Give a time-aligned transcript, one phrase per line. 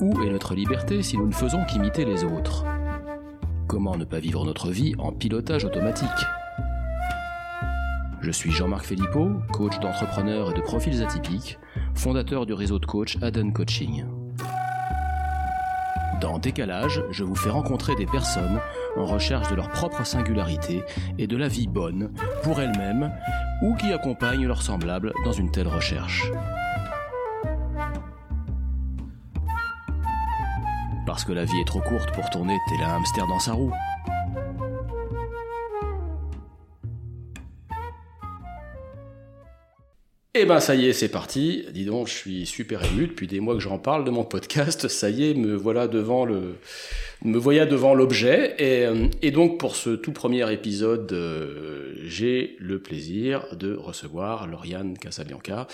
[0.00, 2.64] Où est notre liberté si nous ne faisons qu'imiter les autres?
[3.66, 6.08] Comment ne pas vivre notre vie en pilotage automatique?
[8.20, 11.58] Je suis Jean-Marc Filippo, coach d'entrepreneurs et de profils atypiques,
[11.94, 14.04] fondateur du réseau de coach Aden Coaching.
[16.20, 18.60] Dans Décalage, je vous fais rencontrer des personnes
[18.96, 20.84] en recherche de leur propre singularité
[21.18, 22.12] et de la vie bonne
[22.44, 23.12] pour elles-mêmes
[23.62, 26.30] ou qui accompagnent leurs semblables dans une telle recherche.
[31.08, 33.72] Parce que la vie est trop courte pour tourner tel un hamster dans sa roue.
[40.34, 41.64] Eh ben ça y est, c'est parti.
[41.72, 44.88] Dis donc, je suis super ému depuis des mois que j'en parle de mon podcast.
[44.88, 46.58] Ça y est, me voilà devant le,
[47.24, 48.54] me voyais devant l'objet.
[48.58, 54.46] Et, euh, et, donc pour ce tout premier épisode, euh, j'ai le plaisir de recevoir
[54.46, 55.68] Lauriane Casabianca.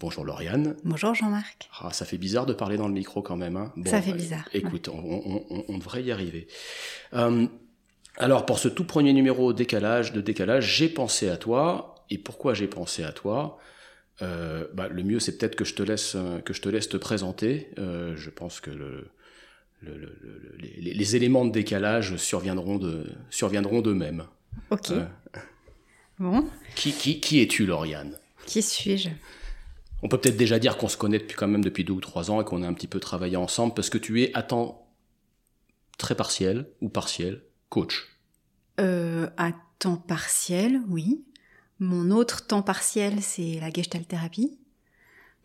[0.00, 0.76] Bonjour Lauriane.
[0.84, 1.68] Bonjour Jean-Marc.
[1.80, 3.56] Ah, ça fait bizarre de parler dans le micro quand même.
[3.56, 3.72] Hein.
[3.86, 4.48] ça fait bizarre.
[4.52, 4.98] Écoute, on,
[5.48, 6.48] on, on, devrait y arriver.
[7.12, 7.46] Euh,
[8.16, 11.94] alors pour ce tout premier numéro décalage de décalage, j'ai pensé à toi.
[12.10, 13.58] Et pourquoi j'ai pensé à toi?
[14.22, 16.96] Euh, bah, le mieux c'est peut-être que je te laisse que je te laisse te
[16.96, 17.70] présenter.
[17.78, 19.08] Euh, je pense que le,
[19.80, 24.24] le, le, les, les, éléments de décalage surviendront de surviendront d'eux-mêmes.
[24.70, 24.90] Ok.
[24.90, 25.06] Euh,
[26.18, 26.48] bon.
[26.74, 28.18] Qui qui, qui es-tu, Lauriane?
[28.46, 29.10] Qui suis-je?
[30.04, 32.30] On peut peut-être déjà dire qu'on se connaît depuis quand même depuis deux ou trois
[32.30, 34.86] ans et qu'on a un petit peu travaillé ensemble parce que tu es à temps
[35.96, 38.06] très partiel ou partiel coach.
[38.80, 41.24] Euh, à temps partiel, oui.
[41.80, 44.58] Mon autre temps partiel, c'est la gestalt thérapie.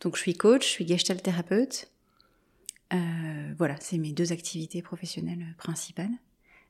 [0.02, 1.90] Donc je suis coach, je suis gestalt thérapeute.
[2.94, 6.12] Euh, voilà, c'est mes deux activités professionnelles principales.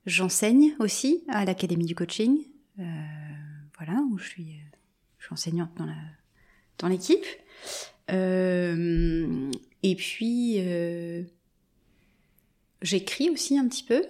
[0.06, 2.38] J'enseigne aussi à l'Académie du coaching,
[2.78, 2.84] euh,
[3.78, 4.60] voilà, où je suis,
[5.32, 5.72] enseignante
[6.78, 7.26] dans l'équipe.
[8.12, 9.52] Euh,
[9.84, 10.60] et puis
[12.82, 14.04] j'écris aussi un petit peu.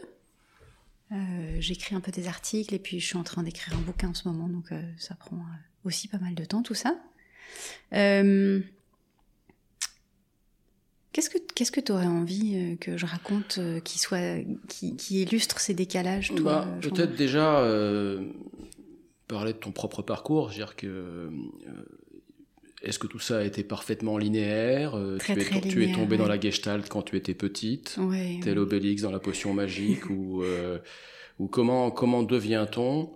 [1.12, 1.16] Euh,
[1.60, 4.14] j'écris un peu des articles et puis je suis en train d'écrire un bouquin en
[4.14, 6.96] ce moment, donc euh, ça prend euh, aussi pas mal de temps tout ça.
[11.12, 15.60] Qu'est-ce que qu'est-ce que tu aurais envie que je raconte qui soit qui, qui, illustre
[15.60, 17.68] ces décalages bah, Peut-être déjà
[19.28, 21.32] parler de ton propre parcours, dire que
[22.82, 26.18] est-ce que tout ça a été parfaitement linéaire très, tu, es, linéaire, tu es tombé
[26.18, 30.44] dans la gestalt quand tu étais petite, ouais, tel Obélix dans la potion magique, ou,
[30.44, 30.80] euh,
[31.40, 33.16] ou comment, comment devient-on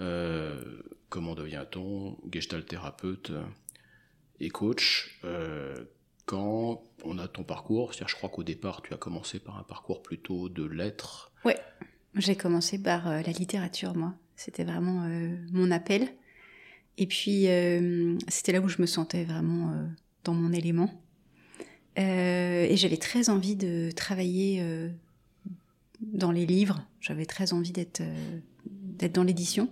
[0.00, 0.60] euh,
[1.08, 3.30] comment devient-on gestalt thérapeute
[4.40, 5.76] et coach euh,
[6.26, 7.94] quand on a ton parcours?
[7.94, 11.30] C'est-à-dire, je crois qu'au départ, tu as commencé par un parcours plutôt de lettres.
[11.44, 11.60] Ouais,
[12.16, 14.14] j'ai commencé par la littérature, moi.
[14.34, 15.08] C'était vraiment
[15.52, 16.08] mon appel.
[16.96, 19.86] Et puis, euh, c'était là où je me sentais vraiment euh,
[20.22, 20.90] dans mon élément.
[21.98, 24.88] Euh, et j'avais très envie de travailler euh,
[26.00, 26.86] dans les livres.
[27.00, 28.02] J'avais très envie d'être
[28.66, 29.68] d'être dans l'édition.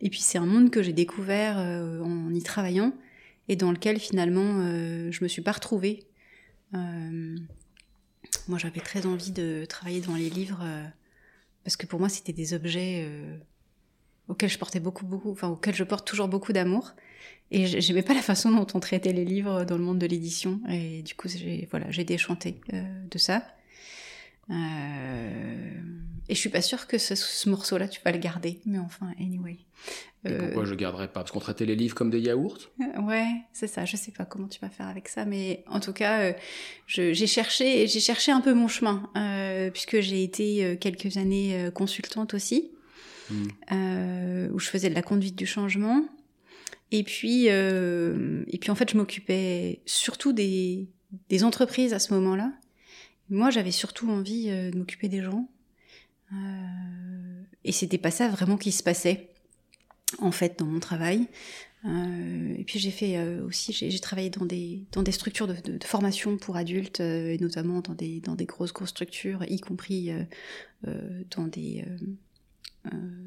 [0.00, 2.92] Et puis, c'est un monde que j'ai découvert en y travaillant
[3.48, 4.62] et dans lequel finalement
[5.10, 6.04] je me suis pas retrouvée.
[6.72, 10.64] moi, j'avais très envie de travailler dans les livres
[11.64, 13.06] parce que pour moi, c'était des objets
[14.28, 16.92] auquel je portais beaucoup, beaucoup, enfin auquel je porte toujours beaucoup d'amour.
[17.54, 20.60] Et j'aimais pas la façon dont on traitait les livres dans le monde de l'édition.
[20.70, 23.44] Et du coup, j'ai voilà, j'ai déchanté euh, de ça.
[24.48, 25.80] Euh,
[26.30, 28.60] et je suis pas sûre que ce, ce morceau-là, tu vas le garder.
[28.64, 29.58] Mais enfin, anyway.
[30.24, 31.20] Et pourquoi je le garderais pas?
[31.20, 32.58] Parce qu'on traitait les livres comme des yaourts?
[33.02, 33.84] Ouais, c'est ça.
[33.84, 36.32] Je sais pas comment tu vas faire avec ça, mais en tout cas, euh,
[36.86, 42.32] j'ai cherché, j'ai cherché un peu mon chemin, euh, puisque j'ai été quelques années consultante
[42.32, 42.71] aussi.
[43.32, 43.48] Mm.
[43.72, 46.04] Euh, où je faisais de la conduite du changement.
[46.90, 50.88] Et puis, euh, et puis en fait, je m'occupais surtout des,
[51.28, 52.52] des entreprises à ce moment-là.
[53.30, 55.48] Moi, j'avais surtout envie euh, de m'occuper des gens.
[57.64, 59.30] et c'était pas ça vraiment qui se passait,
[60.18, 61.28] en fait, dans mon travail.
[61.84, 66.56] et puis j'ai fait aussi, j'ai travaillé dans des dans des structures de, formation pour
[66.56, 70.10] adultes, et notamment dans des dans des grosses grosses structures, y compris
[71.36, 71.96] dans des euh,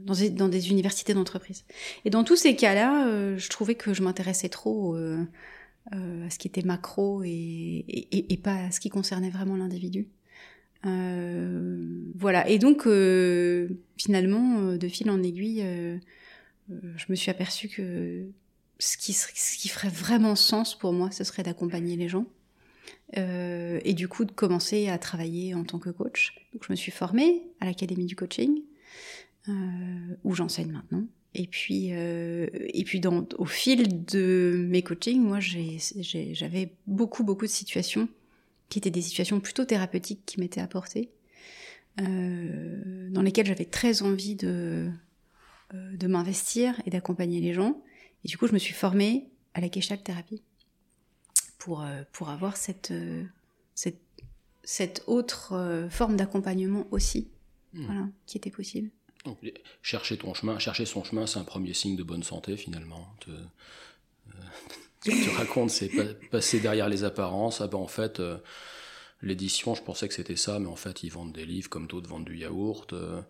[0.05, 1.63] dans, des, dans des universités d'entreprise.
[2.03, 5.25] Et dans tous ces cas-là, euh, je trouvais que je m'intéressais trop euh,
[5.91, 10.07] à ce qui était macro et, et, et, pas à ce qui concernait vraiment l'individu.
[10.83, 12.47] voilà.
[12.49, 12.87] Et donc,
[13.97, 15.63] finalement, de fil en aiguille,
[16.69, 18.27] je me suis aperçue que
[18.79, 22.25] ce qui, ce qui ferait vraiment sens pour moi, ce serait d'accompagner les gens.
[23.17, 26.35] Euh, et du coup de commencer à travailler en tant que coach.
[26.53, 28.63] Donc je me suis formée à l'Académie du coaching euh,
[29.47, 31.05] où j'enseigne maintenant.
[31.37, 37.45] Et puis, euh, et puis dans, au fil de mes coachings, moi, j'avais beaucoup, beaucoup
[37.45, 38.07] de situations
[38.69, 41.11] qui étaient des situations plutôt thérapeutiques qui m'étaient apportées,
[41.97, 44.89] dans lesquelles j'avais très envie de,
[45.73, 47.81] de m'investir et d'accompagner les gens.
[48.23, 50.41] Et du coup, je me suis formée à la Gestalt thérapie
[51.57, 52.93] pour, pour avoir cette,
[53.75, 54.01] cette,
[54.63, 57.29] cette autre forme d'accompagnement aussi,
[57.73, 57.85] hmm.
[57.85, 58.89] voilà, qui était possible.
[59.81, 63.15] Chercher ton chemin, chercher son chemin, c'est un premier signe de bonne santé finalement.
[65.05, 65.89] Ce que tu racontes, c'est
[66.29, 67.61] passer derrière les apparences.
[67.61, 68.37] Ah ben en fait, euh,
[69.21, 72.09] l'édition, je pensais que c'était ça, mais en fait, ils vendent des livres comme d'autres
[72.09, 72.93] vendent du yaourt.
[72.93, 73.21] Euh,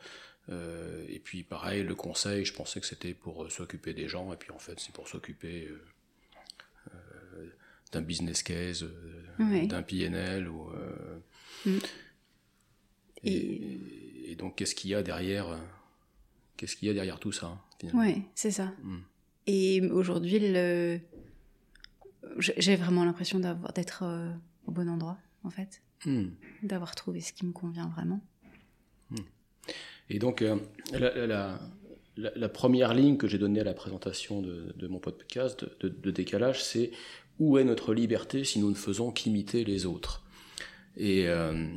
[0.50, 4.38] euh, et puis pareil, le conseil, je pensais que c'était pour s'occuper des gens, et
[4.38, 5.70] puis en fait, c'est pour s'occuper
[7.92, 8.86] d'un business case,
[9.40, 10.48] d'un PNL.
[10.50, 10.70] Ou,
[11.66, 11.78] mm.
[13.24, 15.58] et, donc, qu'est-ce qu'il y a derrière
[16.58, 17.58] Qu'est-ce qu'il y a derrière tout ça
[17.94, 18.74] Oui, c'est ça.
[18.84, 18.98] Mm.
[19.48, 21.00] Et aujourd'hui, le
[22.40, 24.30] j'ai vraiment l'impression d'être euh,
[24.68, 25.82] au bon endroit, en fait.
[26.06, 26.30] Hmm.
[26.64, 28.22] D'avoir trouvé ce qui me convient vraiment.
[29.10, 29.24] Hmm.
[30.10, 30.58] Et donc, euh,
[32.18, 36.92] la, première ligne que j'ai donnée à la présentation de, mon podcast de, décalage, c'est
[37.40, 40.24] où est notre liberté si nous ne faisons qu'imiter les autres?
[40.98, 41.68] Et, euh,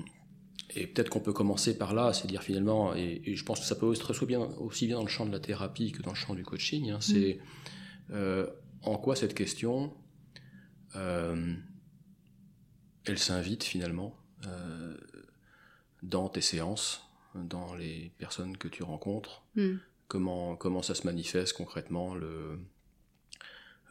[0.81, 3.75] et peut-être qu'on peut commencer par là, c'est dire finalement, et, je pense que ça
[3.75, 6.35] peut être bien, aussi bien dans le champ de la thérapie que dans le champ
[6.35, 7.41] du coaching, hein, c'est
[8.11, 8.45] hmm.
[8.83, 9.93] en quoi cette question
[10.97, 11.55] euh,
[13.05, 14.15] elle s'invite finalement
[14.47, 14.97] euh,
[16.03, 19.43] dans tes séances, dans les personnes que tu rencontres?
[19.57, 19.77] Hmm.
[20.07, 22.61] Comment, comment ça se manifeste concrètement le,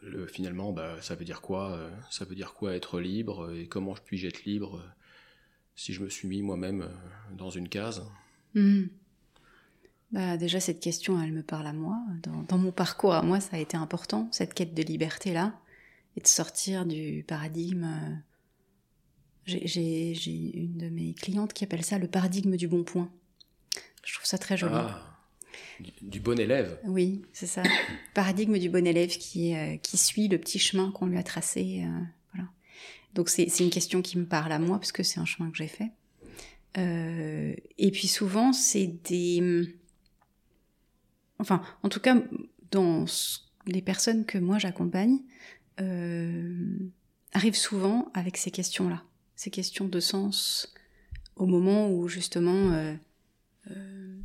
[0.02, 3.68] le, finalement, bah, ça veut dire quoi euh, Ça veut dire quoi être libre Et
[3.68, 4.82] comment puis-je être libre
[5.78, 6.90] si je me suis mis moi-même
[7.36, 8.04] dans une case
[8.54, 8.86] hmm.
[10.10, 11.96] bah, Déjà, cette question, elle me parle à moi.
[12.24, 15.54] Dans, dans, mon parcours à moi, ça a été important, cette quête de liberté-là
[16.16, 17.84] et de sortir du paradigme.
[17.84, 18.16] Euh,
[19.46, 23.08] j'ai une de mes clientes qui appelle ça le paradigme du bon point.
[24.04, 24.74] Je trouve ça très joli.
[24.74, 25.16] Ah,
[26.02, 26.80] du, bon élève.
[26.86, 27.62] Oui, c'est ça.
[28.14, 31.84] paradigme du bon élève qui, euh, qui suit le petit chemin qu'on lui a tracé.
[31.86, 32.02] Euh.
[33.14, 35.56] Donc c'est une question qui me parle à moi parce que c'est un chemin que
[35.56, 35.90] j'ai fait.
[36.76, 39.74] et puis souvent, c'est des...
[41.40, 42.16] Enfin, en tout cas,
[42.70, 43.06] dans
[43.66, 45.20] les personnes que moi j'accompagne,
[45.80, 46.78] euh,
[47.32, 49.04] arrive souvent avec ces questions-là,
[49.36, 50.74] ces questions de sens,
[51.36, 52.94] au moment où justement euh,
[53.70, 54.16] euh,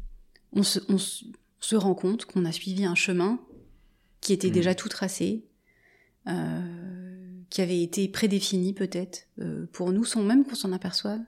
[0.54, 3.40] on, se, rend compte qu'on a suivi un chemin
[4.22, 4.54] qui était mmh.
[4.54, 5.46] déjà tout tracé,
[7.54, 9.28] qui avait été prédéfini peut-être
[9.74, 11.22] pour nous sans même qu'on s'en aperçoive.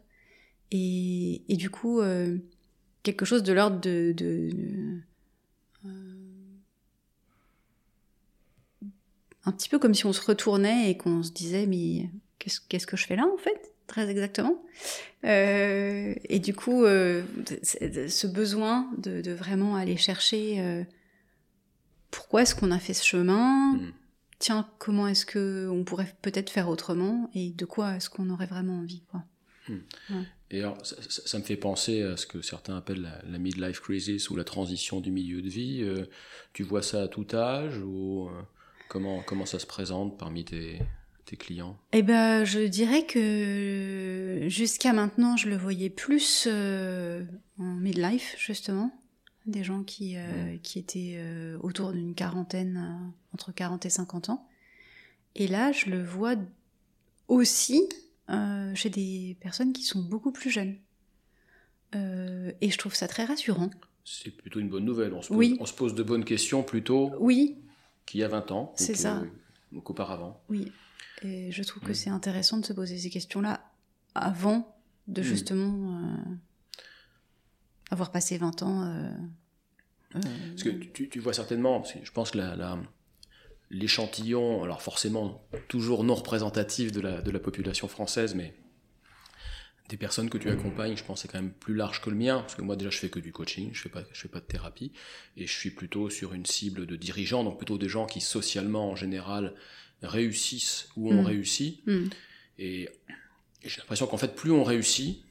[0.71, 2.01] Et, du coup,
[3.03, 4.49] quelque chose de l'ordre de, de
[9.45, 12.97] un petit peu comme si on se retournait et qu'on se disait mais qu'est-ce que
[12.97, 14.63] je fais là en fait très exactement
[15.23, 17.23] euh, et du coup euh,
[17.63, 20.83] ce besoin de, vraiment aller chercher euh,
[22.11, 23.73] pourquoi est-ce qu'on a fait ce chemin?
[23.73, 23.93] Mm.
[24.39, 28.45] Tiens comment est-ce que on pourrait peut-être faire autrement et de quoi est-ce qu'on aurait
[28.45, 29.23] vraiment envie quoi
[29.69, 30.23] mm.
[30.51, 34.29] Et alors, ça, me fait penser à ce que certains appellent la, la, midlife crisis
[34.29, 35.83] ou la transition du milieu de vie.
[36.53, 38.29] tu vois ça à tout âge ou
[38.87, 40.79] Comment, comment ça se présente parmi tes,
[41.25, 41.77] tes clients?
[41.91, 47.23] Eh ben, je dirais que jusqu'à maintenant, je le voyais plus euh,
[47.57, 48.91] en midlife, justement.
[49.45, 54.47] Des gens qui, euh, qui étaient euh, autour d'une quarantaine, entre 40 et 50 ans.
[55.35, 56.35] Et là, je le vois
[57.27, 57.87] aussi
[58.73, 60.75] chez des personnes qui sont beaucoup plus jeunes.
[61.93, 63.69] et je trouve ça très rassurant.
[64.03, 65.13] C'est plutôt une bonne nouvelle.
[65.13, 67.11] On se, pose, on se pose de bonnes questions plutôt.
[67.19, 67.57] Oui,
[68.05, 68.73] qu'il y a 20 ans.
[68.75, 69.23] C'est ça.
[69.83, 70.41] Qu'auparavant.
[70.49, 70.71] Oui.
[71.21, 73.61] Et je trouve que c'est intéressant de se poser ces questions-là
[74.13, 74.75] avant
[75.07, 75.23] de mm.
[75.23, 76.35] justement euh,
[77.91, 78.83] avoir passé 20 ans.
[78.83, 79.09] Euh,
[80.15, 80.19] euh,
[80.51, 82.39] parce que tu, vois certainement, je pense que
[83.69, 88.53] l'échantillon, alors forcément toujours non représentatif de la, de la population française, mais
[89.89, 92.39] des personnes que tu accompagnes, je pense, c'est quand même plus large que le mien,
[92.39, 94.39] parce que moi déjà je fais que du coaching, je fais pas, je fais pas
[94.39, 94.91] de thérapie,
[95.37, 98.89] et je suis plutôt sur une cible de dirigeants, donc plutôt des gens qui socialement
[98.89, 99.53] en général
[100.01, 101.25] réussissent ou ont mm.
[101.25, 101.81] réussi.
[101.85, 102.05] Mm.
[102.59, 102.89] Et,
[103.63, 105.23] j'ai l'impression qu'en fait plus on réussit,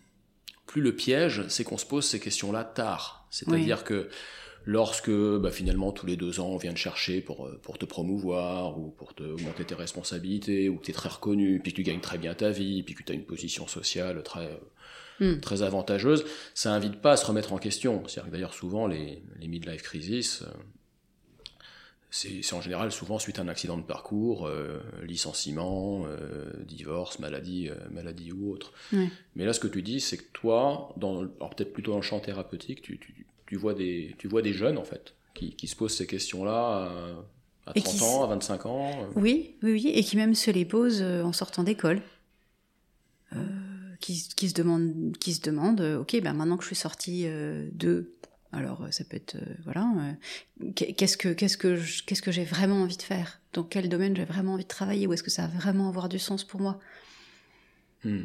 [0.75, 3.28] plus le piège, c'est qu'on se pose ces questions-là tard.
[3.31, 4.09] C'est-à-dire que
[4.64, 7.85] lorsque bah, finalement tous les deux ans on vient te chercher pour, euh, pour te
[7.85, 11.76] promouvoir ou pour te augmenter tes responsabilités ou que tu es très reconnu, puis que
[11.76, 14.50] tu gagnes très bien ta vie, puis que tu as une position sociale très,
[15.21, 15.38] hmm.
[15.38, 18.02] très avantageuse, ça invite pas à se remettre en question.
[18.09, 20.47] C'est-à-dire que d'ailleurs souvent les, les midlife crisis, euh,
[22.14, 27.68] c'est en général souvent suite à un accident de parcours, euh, licenciement, euh, divorce, maladie,
[27.68, 28.73] euh, maladie ou autre.
[29.35, 32.04] Mais là, ce que tu dis, c'est que toi, dans, alors peut-être plutôt dans le
[32.04, 35.66] champ thérapeutique, tu, tu, tu, vois des, tu vois des jeunes en fait qui, qui
[35.66, 36.92] se posent ces questions-là
[37.66, 39.09] à 30 ans, à 25 ans.
[39.16, 42.00] Oui, oui, oui, et qui même se les posent en sortant d'école.
[43.99, 48.12] Qui, qui, se demandent, qui se demandent, ok, ben maintenant que je suis sortie de
[48.54, 52.44] alors euh, ça peut être euh, voilà, euh, qu'est-ce que qu'est-ce que qu'est-ce que j'ai
[52.44, 53.40] vraiment envie de faire?
[53.52, 55.06] Dans quel domaine j'ai vraiment envie de travailler?
[55.06, 56.80] Où est-ce que ça va vraiment avoir du sens pour moi?
[58.04, 58.25] Hmm.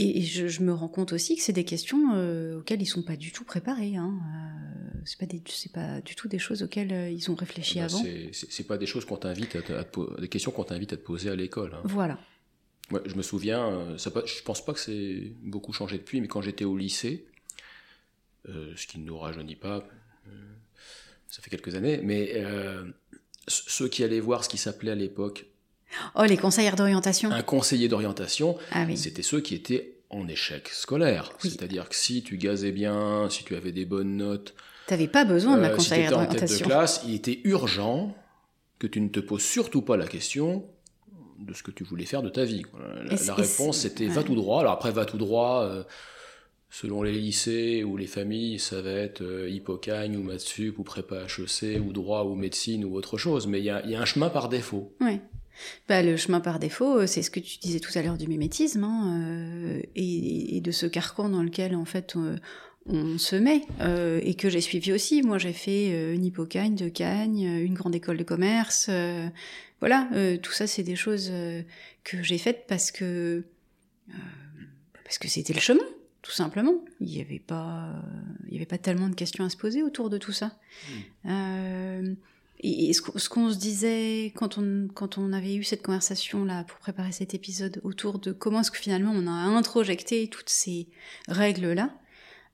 [0.00, 2.12] Et, je, me rends compte aussi que c'est des questions
[2.56, 3.96] auxquelles ils sont pas du tout préparés.
[3.96, 4.14] Hein.
[5.04, 8.04] c'est pas des, c'est pas du tout des choses auxquelles ils ont réfléchi bah, avant.
[8.32, 9.84] C'est pas des choses qu'on t'invite à,
[10.20, 11.74] des questions qu'on t'invite à te poser à l'école.
[11.74, 11.82] Hein.
[11.82, 12.20] Voilà.
[12.92, 16.42] Ouais, je me souviens, ça, je pense pas que c'est beaucoup changé depuis, mais quand
[16.42, 17.26] j'étais au lycée,
[18.46, 19.84] ce qui ne nous rajeunit pas,
[20.28, 20.30] euh,
[21.28, 22.84] ça fait quelques années, mais euh,
[23.46, 25.46] ceux qui allaient voir ce qui s'appelait à l'époque
[26.16, 27.30] Oh, les conseillers d'orientation.
[27.30, 31.32] Un conseiller d'orientation, ah c'était ceux qui étaient en échec scolaire.
[31.38, 34.54] C'est-à-dire que si tu gazais bien, si tu avais des bonnes notes.
[34.86, 36.44] Tu n'avais pas besoin de la conseillère d'orientation.
[36.44, 38.14] en tête de classe, il était urgent
[38.78, 40.66] que tu ne te poses surtout pas la question
[41.38, 42.64] de ce que tu voulais faire de ta vie.
[43.26, 44.60] La, réponse, c'était va tout droit.
[44.60, 45.86] Alors après, va tout droit
[46.70, 51.80] selon les lycées ou les familles, ça va être euh, ou Matsup ou prépa HEC
[51.80, 53.46] ou droit ou médecine ou autre chose.
[53.46, 54.92] Mais il y a, y a, un chemin par défaut.
[55.00, 55.20] Oui.
[55.88, 58.28] Bah, le chemin par défaut, euh, c'est ce que tu disais tout à l'heure du
[58.28, 63.62] mimétisme hein, euh, et, et, de ce carcan dans lequel en fait on, se met
[63.80, 65.22] euh, et que j'ai suivi aussi.
[65.22, 68.88] Moi, j'ai fait euh, une Hippocagne, de Cagne, une grande école de commerce.
[69.80, 70.08] voilà,
[70.42, 71.30] tout ça, c'est des choses
[72.02, 73.44] que j'ai faites parce que
[75.04, 75.84] parce que c'était le chemin
[76.22, 76.84] tout simplement.
[77.00, 77.94] Il n'y avait pas,
[78.46, 80.52] il y avait pas tellement de questions à se poser autour de tout ça.
[81.26, 81.30] Hmm.
[81.30, 82.14] Euh,
[82.60, 86.78] et, ce qu'on se disait quand on, quand on avait eu cette conversation là pour
[86.78, 90.88] préparer cet épisode autour de comment est-ce que finalement on a introjecté toutes ces
[91.28, 91.94] règles là,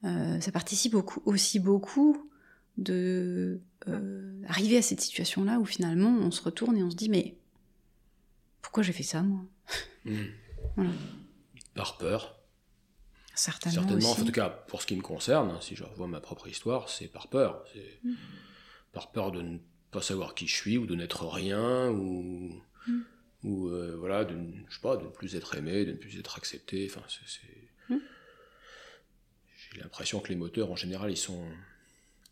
[0.04, 2.28] euh, ça participe beaucoup, aussi beaucoup
[2.76, 6.96] de euh, arriver à cette situation là où finalement on se retourne et on se
[6.96, 7.36] dit mais
[8.60, 9.40] pourquoi j'ai fait ça moi?
[10.04, 10.90] Hmm.
[11.74, 12.43] Par peur
[13.34, 13.82] Certainement.
[13.82, 16.46] Certainement, en tout cas, pour ce qui me concerne, hein, si je revois ma propre
[16.48, 17.64] histoire, c'est par peur.
[17.72, 18.14] C'est mm.
[18.92, 19.58] par peur de ne
[19.90, 23.00] pas savoir qui je suis, ou de n'être rien, ou, mm.
[23.42, 24.36] ou euh, voilà, de,
[24.68, 26.88] je sais pas, de ne plus être aimé, de ne plus être accepté.
[26.88, 27.98] Enfin, c'est, mm.
[29.72, 31.44] J'ai l'impression que les moteurs, en général, ils sont,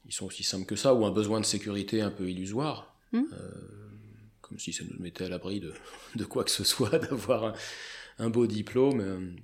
[0.07, 2.97] ils sont aussi simples que ça, ou un besoin de sécurité un peu illusoire.
[3.15, 3.21] Euh,
[4.41, 5.75] comme si ça nous mettait à l'abri de,
[6.15, 7.55] de, quoi que ce soit, d'avoir un,
[8.19, 9.37] un, beau diplôme.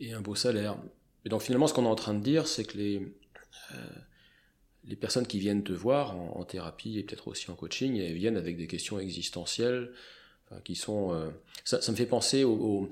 [0.00, 0.76] Euh, et un beau salaire.
[1.24, 3.02] Et donc finalement, ce qu'on est en train de dire, c'est que les,
[3.72, 3.74] euh,
[4.84, 8.36] les personnes qui viennent te voir en, thérapie et peut-être aussi en coaching, elles viennent
[8.36, 9.92] avec des questions existentielles
[10.64, 11.12] qui sont...
[11.12, 11.28] Euh,
[11.64, 12.88] ça, ça, me fait penser aux,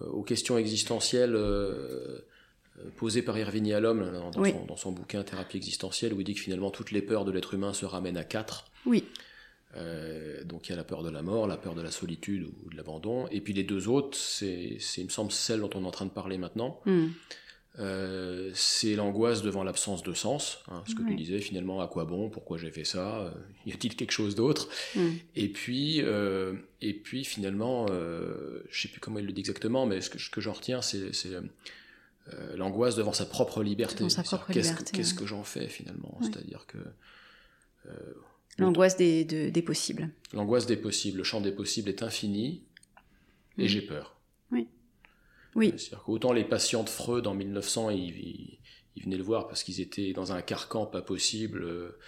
[0.00, 2.20] aux, questions existentielles euh,
[2.96, 4.30] posées par Irving Yalom dans,
[4.66, 7.54] dans, son, bouquin Thérapie existentielle, où il dit que finalement toutes les peurs de l'être
[7.54, 8.66] humain se ramènent à quatre.
[8.86, 9.04] Oui.
[9.76, 12.44] Euh, donc il y a la peur de la mort, la peur de la solitude
[12.64, 13.26] ou de l'abandon.
[13.28, 16.06] Et puis les deux autres, c'est, il me semble, celle dont on est en train
[16.06, 16.80] de parler maintenant.
[16.84, 17.08] Hmm.
[17.78, 20.58] Euh, c'est l'angoisse devant l'absence de sens.
[20.68, 23.30] Hein, ce que tu disais, finalement, à quoi bon Pourquoi j'ai fait ça euh,
[23.64, 24.68] Y a-t-il quelque chose d'autre?
[24.94, 25.12] Hmm.
[25.36, 26.02] Et puis,
[26.82, 30.28] et puis finalement, je sais plus comment il le dit exactement, mais ce que, ce
[30.28, 31.12] que j'en retiens, c'est,
[32.54, 34.04] l'angoisse devant sa propre liberté.
[34.52, 36.18] Qu'est-ce, que j'en fais finalement?
[36.20, 36.78] C'est-à-dire que
[38.58, 40.10] L'angoisse des, des, possibles.
[40.32, 41.18] L'angoisse des possibles.
[41.18, 42.62] Le champ des possibles est infini
[43.58, 44.16] et j'ai peur.
[44.50, 44.68] Oui.
[45.54, 45.74] Oui.
[45.76, 48.58] C'est-à-dire qu'autant les patients de Freud en 1900, ils,
[48.96, 51.98] ils, venaient le voir parce qu'ils étaient dans un carcan pas possible, euh,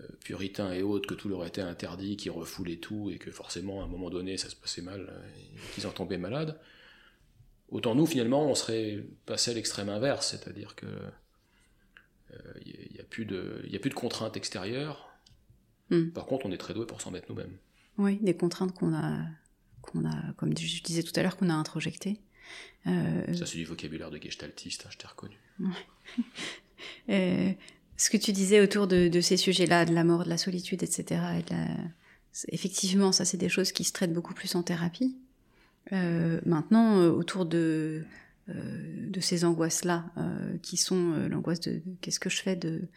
[0.00, 3.80] euh, puritain et autres, que tout leur était interdit, qu'ils refoulaient tout et que forcément
[3.80, 5.28] à un moment donné ça se passait mal, euh,
[5.74, 6.58] qu'ils en tombaient malades.
[7.70, 10.86] Autant nous, finalement, on serait passé à l'extrême inverse, c'est-à-dire que
[12.66, 15.13] il n'y a, plus de, a plus de contraintes extérieures,
[15.90, 16.10] Hmm.
[16.10, 17.56] Par contre, on est très doué pour s'en mettre nous-mêmes.
[17.98, 19.18] Oui, des contraintes qu'on a,
[19.82, 22.20] qu'on a, comme je disais tout à l'heure, qu'on a introjectées.
[22.86, 23.34] Euh...
[23.34, 25.36] Ça, c'est du vocabulaire de gestaltiste, hein, je t'ai reconnu.
[27.10, 27.52] euh,
[27.96, 30.82] ce que tu disais autour de, de ces sujets-là, de la mort, de la solitude,
[30.82, 31.20] etc.
[31.38, 31.66] Et la...
[32.48, 35.16] Effectivement, ça, c'est des choses qui se traitent beaucoup plus en thérapie.
[35.92, 38.04] Euh, maintenant, autour de,
[38.48, 40.06] de ces angoisses-là,
[40.62, 42.88] qui sont l'angoisse de qu'est-ce que je fais de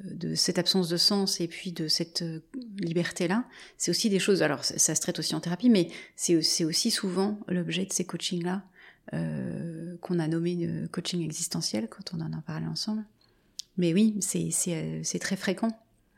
[0.00, 2.40] de cette absence de sens et puis de cette euh,
[2.78, 3.44] liberté-là,
[3.78, 7.38] c'est aussi des choses, alors ça, se traite aussi en thérapie, mais c'est aussi souvent
[7.48, 8.64] l'objet de ces coachings-là
[9.12, 13.04] euh, qu'on a nommé coaching existentiel quand on en a parlé ensemble.
[13.76, 15.70] Mais oui, c'est très fréquent.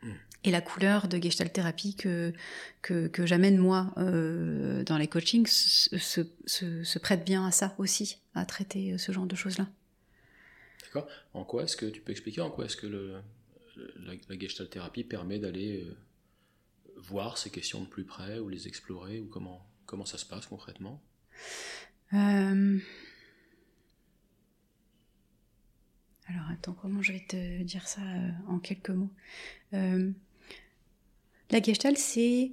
[0.02, 0.10] Mmh.
[0.44, 2.34] et la couleur de Gestalt thérapie que,
[2.82, 6.20] que, que j'amène moi euh, dans les coachings se, se,
[6.84, 9.66] se, prête bien à ça aussi, à traiter euh, ce genre de choses-là.
[10.82, 11.08] D'accord.
[11.32, 13.14] En quoi est-ce que tu peux expliquer en quoi est-ce que le,
[13.76, 15.96] la, la Gestalt thérapie permet d'aller euh,
[16.96, 19.66] voir ces questions de plus près ou les explorer ou comment,
[20.04, 21.02] ça se passe concrètement
[22.12, 22.78] euh...
[26.28, 29.12] Alors attends, comment je vais te dire ça euh, en quelques mots?
[29.72, 32.52] La Gestalt, c'est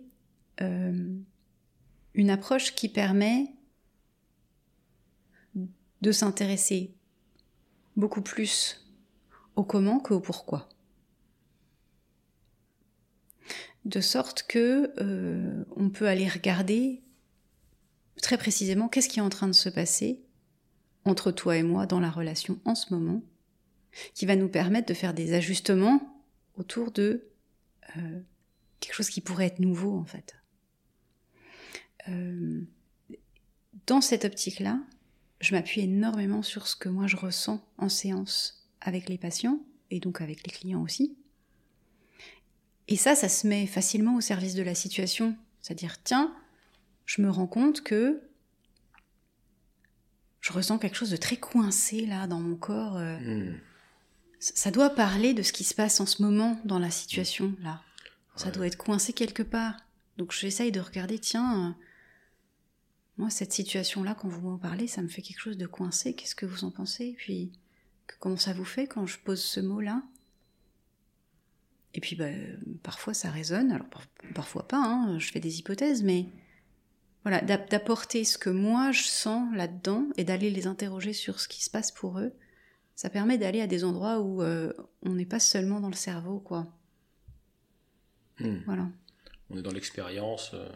[0.59, 3.47] une approche qui permet
[6.01, 6.93] de s'intéresser
[7.95, 8.85] beaucoup plus
[9.55, 10.69] au comment qu'au pourquoi.
[13.85, 17.01] De sorte que euh, on peut aller regarder
[18.21, 20.23] très précisément qu'est-ce qui est en train de se passer
[21.05, 23.21] entre toi et moi dans la relation en ce moment
[24.13, 26.23] qui va nous permettre de faire des ajustements
[26.55, 27.29] autour de
[27.97, 28.21] euh,
[28.79, 30.35] quelque chose qui pourrait être nouveau en fait.
[32.09, 32.61] Euh,
[33.85, 34.79] dans cette optique-là,
[35.39, 39.59] je m'appuie énormément sur ce que moi je ressens en séance avec les patients
[39.91, 41.17] et donc avec les clients aussi.
[42.87, 45.35] Et ça, ça se met facilement au service de la situation.
[45.61, 46.35] C'est-à-dire, tiens,
[47.05, 48.21] je me rends compte que
[50.41, 52.97] je ressens quelque chose de très coincé là dans mon corps.
[52.97, 53.59] Euh, mmh
[54.43, 57.81] ça doit parler de ce qui se passe en ce moment dans la situation là.
[58.35, 59.77] Ça doit être coincé quelque part.
[60.17, 61.71] Donc j'essaye de regarder, tiens, euh,
[63.17, 66.13] moi cette situation-là, quand vous m'en parlez, ça me fait quelque chose de coincé.
[66.13, 67.15] Qu'est-ce que vous en pensez?
[67.17, 67.53] Puis
[68.19, 70.03] comment ça vous fait quand je pose ce mot-là?
[71.93, 72.29] Et puis bah,
[72.81, 73.87] parfois ça résonne, alors
[74.33, 74.83] parfois pas.
[74.83, 76.27] Hein, je fais des hypothèses, mais
[77.23, 81.63] voilà, d'apporter ce que moi je sens là-dedans et d'aller les interroger sur ce qui
[81.63, 82.33] se passe pour eux
[82.95, 84.71] ça permet d'aller à des endroits où euh,
[85.01, 86.67] on n'est pas seulement dans le cerveau, quoi.
[88.39, 88.59] Hmm.
[88.65, 88.87] Voilà.
[89.49, 90.69] On est dans l'expérience, euh,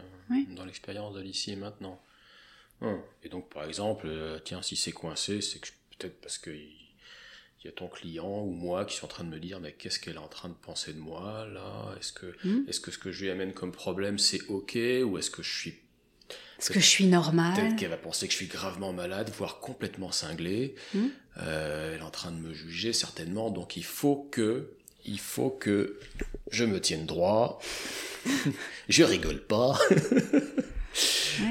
[0.55, 2.01] dans l'expérience de l'ici et maintenant.
[2.81, 3.01] Hum.
[3.23, 6.51] Et donc, par exemple, euh, tiens, si c'est coincé, c'est peut-être parce que
[7.63, 9.73] il y a ton client ou moi qui sont en train de me dire mais
[9.73, 11.95] qu'est-ce qu'elle est en train de penser de moi là?
[11.99, 12.65] Est-ce que, hmm.
[12.67, 14.77] est-ce que ce que je lui amène comme problème c'est ok?
[15.05, 15.75] Ou est-ce que je suis
[16.59, 19.59] est-ce que je suis normale Peut-être qu'elle va penser que je suis gravement malade, voire
[19.59, 20.73] complètement cinglé.
[20.93, 21.07] Hmm.
[21.37, 24.71] Euh, elle est en train de me juger certainement, donc il faut que,
[25.05, 25.99] il faut que
[26.49, 27.61] je me tienne droit.
[28.89, 29.77] je rigole pas.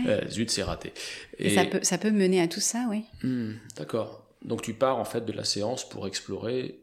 [0.08, 0.92] Euh, zut, c'est raté.
[1.38, 3.04] Et, ça, peut, ça peut mener à tout ça, oui.
[3.22, 4.25] Hmm, d'accord.
[4.46, 6.80] Donc tu pars en fait de la séance pour explorer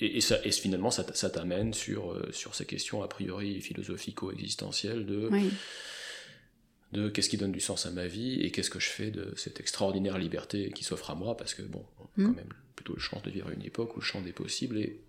[0.00, 5.28] et, ça, et finalement, ça, t'amène sur, euh, sur ces questions a priori philosophico-existentielles de
[5.32, 5.50] oui
[6.92, 9.32] de qu'est-ce qui donne du sens à ma vie et qu'est-ce que je fais de
[9.36, 12.36] cette extraordinaire liberté qui s'offre à moi, parce que bon, on a quand hmm.
[12.36, 15.00] même plutôt le chance de vivre une époque où le champ des possibles est,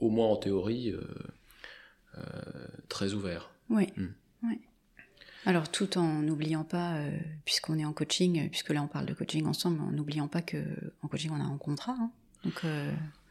[0.00, 1.00] au moins en théorie, euh,
[2.18, 2.22] euh,
[2.88, 3.50] très ouvert.
[3.70, 3.88] Oui.
[3.96, 4.08] Hmm.
[5.46, 7.10] Alors tout en n'oubliant pas, euh,
[7.44, 10.62] puisqu'on est en coaching, puisque là on parle de coaching ensemble, en n'oubliant pas que
[11.02, 11.96] en coaching on a un contrat.
[11.98, 12.10] Hein.
[12.44, 12.62] Donc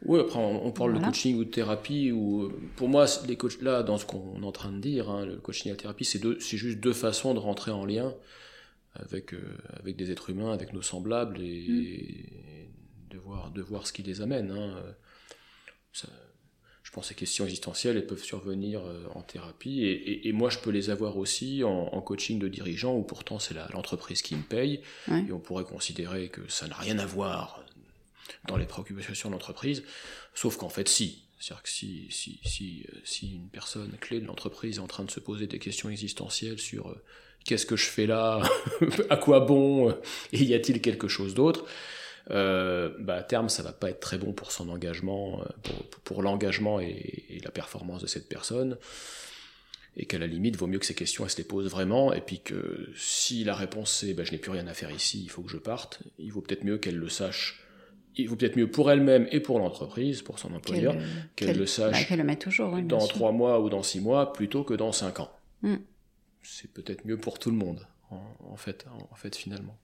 [0.06, 3.84] oui, après on, parle de coaching ou de thérapie, ou pour moi, les coachs, là,
[3.84, 6.58] dans ce qu'on est en train de dire, hein, le coaching et la thérapie, c'est
[6.58, 8.13] juste deux façons de rentrer en lien
[8.95, 12.69] avec, euh, avec des êtres humains, avec nos semblables, et,
[13.08, 13.13] mm.
[13.13, 14.52] de, voir, de voir ce qui les amène.
[14.52, 14.76] Hein.
[16.93, 20.89] Pense ces questions existentielles, elles peuvent survenir euh, en thérapie, et, moi je peux les
[20.89, 25.39] avoir aussi en, coaching de dirigeant, où pourtant c'est l'entreprise qui me paye, et on
[25.39, 27.63] pourrait considérer que ça n'a rien à voir
[28.47, 29.84] dans les préoccupations de l'entreprise,
[30.34, 31.23] sauf qu'en fait si.
[31.39, 35.03] C'est-à-dire que si, si, si, euh, si, une personne clé de l'entreprise est en train
[35.03, 37.03] de se poser des questions existentielles sur euh,
[37.43, 38.41] qu'est-ce que je fais là,
[39.10, 39.93] à quoi bon,
[40.32, 41.65] et y a-t-il quelque chose d'autre,
[42.29, 46.79] bah, à terme, ça va pas être très bon pour son engagement, pour, pour l'engagement
[46.79, 48.77] et, la performance de cette personne,
[49.97, 52.21] et qu'à la limite, vaut mieux que ces questions, elle se les pose vraiment, et
[52.21, 55.29] puis que si la réponse c'est bah, je n'ai plus rien à faire ici, il
[55.29, 57.63] faut que je parte, il vaut peut-être mieux qu'elle le sache
[58.15, 60.95] il vaut peut-être mieux pour elle-même et pour l'entreprise, pour son employeur,
[61.36, 64.73] qu'elle le sache bah, le toujours, dans trois mois ou dans six mois plutôt que
[64.73, 65.31] dans cinq ans.
[65.62, 65.75] Mm.
[66.43, 69.77] C'est peut-être mieux pour tout le monde, en, fait, en, fait, finalement.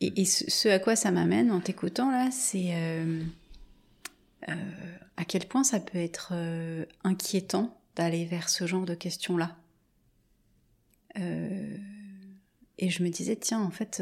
[0.00, 3.20] Et, ce à quoi ça m'amène en t'écoutant là, c'est euh,
[4.48, 4.54] euh,
[5.16, 9.56] à quel point ça peut être euh, inquiétant d'aller vers ce genre de questions-là.
[11.16, 14.00] et je me disais, tiens, en fait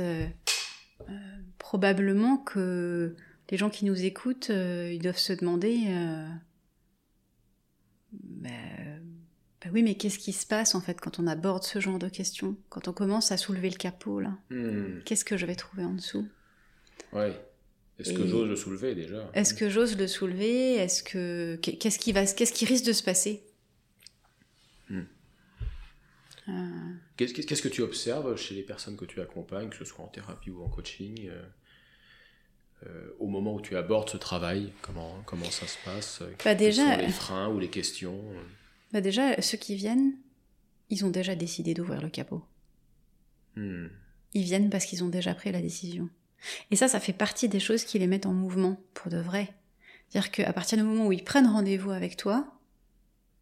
[1.59, 3.17] probablement que
[3.51, 6.29] les gens qui nous écoutent, euh, ils doivent se demander, euh,
[8.13, 8.51] bah,
[9.67, 12.09] bah oui, mais qu'est-ce qui se passe en fait quand on aborde ce genre de
[12.09, 14.39] questions, quand on commence à soulever le capot là?
[14.51, 15.01] Hmm.
[15.05, 16.29] Qu'est-ce que je vais trouver en dessous?
[17.13, 17.35] Ouais.
[17.99, 19.29] Est-ce que j'ose le soulever déjà?
[19.35, 20.75] Est-ce que j'ose le soulever?
[20.75, 23.43] Est-ce que qu'est-ce qui va, qu'est-ce qui risque de se passer?
[27.17, 30.51] Qu'est-ce que tu observes chez les personnes que tu accompagnes, que ce soit en thérapie
[30.51, 31.29] ou en coaching
[33.19, 36.23] au moment où tu abordes ce travail, comment, comment ça se passe?
[36.45, 38.23] Bah déjà, sont les freins ou les questions?
[38.93, 40.15] Bah Déjà, ceux qui viennent,
[40.91, 42.45] ils ont déjà décidé d'ouvrir le capot.
[43.57, 43.87] Hmm.
[44.35, 46.09] Ils viennent parce qu'ils ont déjà pris la décision.
[46.71, 49.55] Et ça, ça fait partie des choses qui les mettent en mouvement, pour de vrai.
[50.09, 52.59] C'est-à-dire qu'à partir du moment où ils prennent rendez-vous avec toi,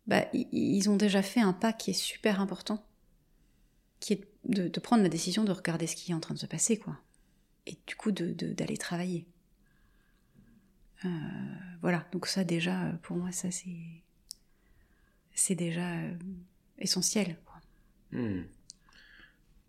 [0.06, 2.84] bah, ils ont déjà fait un pas qui est super important,
[4.00, 6.46] qui est de, prendre la décision de regarder ce qui est en train de se
[6.46, 6.98] passer, quoi.
[7.66, 9.26] Et du coup, d'aller de, travailler.
[11.04, 11.08] Euh,
[11.80, 14.03] voilà, donc ça déjà, pour moi, ça c'est
[15.34, 16.12] c'est déjà euh,
[16.78, 17.36] essentiel.
[18.12, 18.42] Hmm.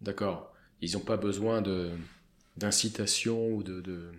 [0.01, 0.53] D'accord.
[0.81, 1.91] Ils n'ont pas besoin de
[2.57, 4.11] d'incitation ou de.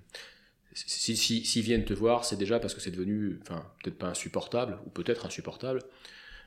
[0.75, 4.79] S'ils si, viennent te voir, c'est déjà parce que c'est devenu, enfin, peut-être pas insupportable,
[4.85, 5.81] ou peut-être insupportable,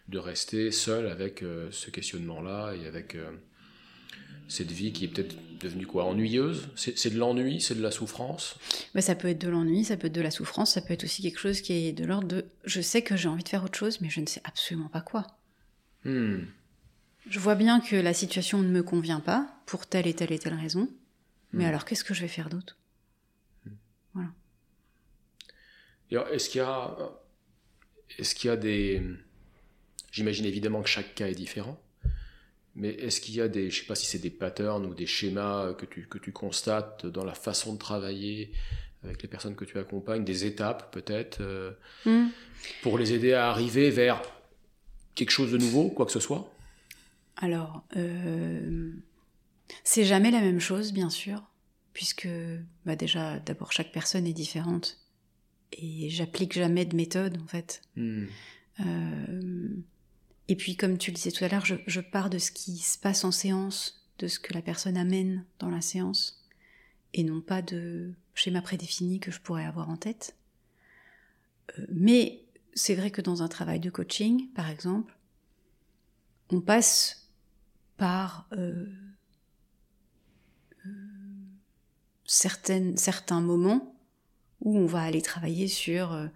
[0.07, 3.31] de rester seul avec euh, ce questionnement-là et avec euh,
[4.47, 6.69] cette vie qui est peut-être devenue quoi Ennuyeuse?
[6.75, 8.55] C'est de l'ennui C'est de la souffrance?
[8.95, 11.03] Bah, Ça peut être de l'ennui, ça peut être de la souffrance, ça peut être
[11.03, 13.63] aussi quelque chose qui est de l'ordre de je sais que j'ai envie de faire
[13.63, 15.27] autre chose, mais je ne sais absolument pas quoi.
[16.05, 16.39] Hmm.
[17.29, 20.39] Je vois bien que la situation ne me convient pas, pour telle et telle et
[20.39, 20.89] telle raison,
[21.51, 21.67] mais hmm.
[21.67, 22.77] alors qu'est-ce que je vais faire d'autre?
[23.65, 23.71] Hmm.
[24.13, 24.29] Voilà.
[26.31, 26.97] Est-ce qu'il y a,
[28.17, 29.03] est-ce qu'il y a des,
[30.11, 31.79] j'imagine évidemment que chaque cas est différent,
[32.79, 35.05] mais est-ce qu'il y a des, je sais pas si c'est des patterns ou des
[35.05, 38.51] schémas que tu, que tu constates dans la façon de travailler
[39.03, 41.71] avec les personnes que tu accompagnes, des étapes peut-être, euh,
[42.05, 42.27] hmm.
[42.81, 44.21] pour les aider à arriver vers
[45.15, 46.51] quelque chose de nouveau, quoi que ce soit?
[47.37, 48.91] Alors, euh,
[49.83, 51.43] c'est jamais la même chose, bien sûr,
[51.93, 52.27] puisque
[52.85, 54.97] bah déjà, d'abord, chaque personne est différente
[55.73, 57.81] et j'applique jamais de méthode, en fait.
[57.95, 58.25] Hmm.
[58.81, 59.69] Euh,
[60.49, 62.97] et puis, comme tu le disais tout à l'heure, je, pars de ce qui se
[62.97, 66.43] passe en séance, de ce que la personne amène dans la séance,
[67.13, 70.35] et non pas de schéma prédéfini que je pourrais avoir en tête.
[71.77, 75.15] Euh, mais c'est vrai que dans un travail de coaching, par exemple,
[76.49, 77.29] on passe
[77.97, 78.87] par euh,
[80.87, 80.89] euh,
[82.25, 83.95] certains moments
[84.61, 86.27] où on va aller travailler sur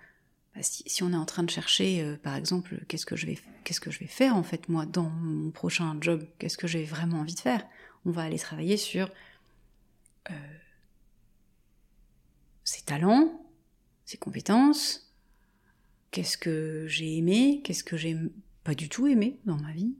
[0.55, 4.35] bah, si, on est en train de chercher par exemple qu'est-ce que je vais faire
[4.35, 7.65] en fait moi dans mon prochain job qu'est-ce que j'ai vraiment envie de faire?
[8.05, 9.09] On va aller travailler sur
[12.63, 13.41] ses talents
[14.05, 15.11] ses compétences
[16.11, 18.15] qu'est-ce que j'ai aimé qu'est-ce que j'ai
[18.63, 19.95] pas du tout aimé dans ma vie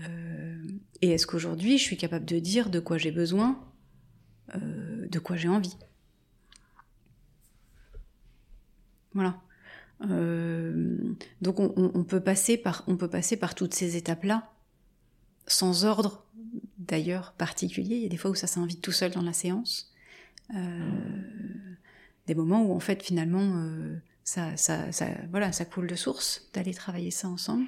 [0.00, 0.62] euh,
[1.02, 3.62] et est-ce qu'aujourd'hui, je suis capable de dire de quoi j'ai besoin,
[4.54, 5.76] euh, de quoi j'ai envie?
[9.12, 9.40] Voilà.
[10.02, 14.52] Euh, donc on, peut passer par, on peut passer par toutes ces étapes-là,
[15.46, 16.24] sans ordre
[16.78, 17.96] d'ailleurs particulier.
[17.96, 19.92] Il y a des fois où ça s'invite tout seul dans la séance.
[22.26, 23.64] des moments où en fait finalement
[24.24, 27.66] ça, ça, ça, voilà, ça coule de source d'aller travailler ça ensemble.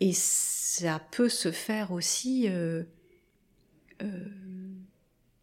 [0.00, 2.84] Et ça peut se faire aussi euh,
[4.02, 4.28] euh,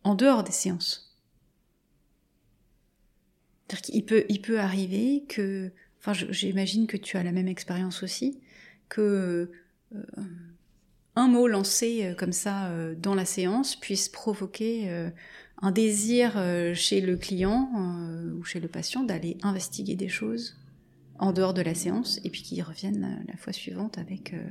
[0.03, 1.06] en dehors des séances.
[3.89, 8.39] Il peut, arriver que, enfin, j'imagine que tu as la même expérience aussi,
[8.89, 9.51] que
[9.95, 10.03] euh,
[11.15, 15.10] un mot lancé comme ça dans la séance puisse provoquer
[15.62, 16.34] un désir
[16.75, 17.71] chez le client
[18.38, 20.56] ou chez le patient d'aller investiguer des choses
[21.19, 24.43] en dehors de la séance, et puis qu'ils reviennent la fois suivante avec euh,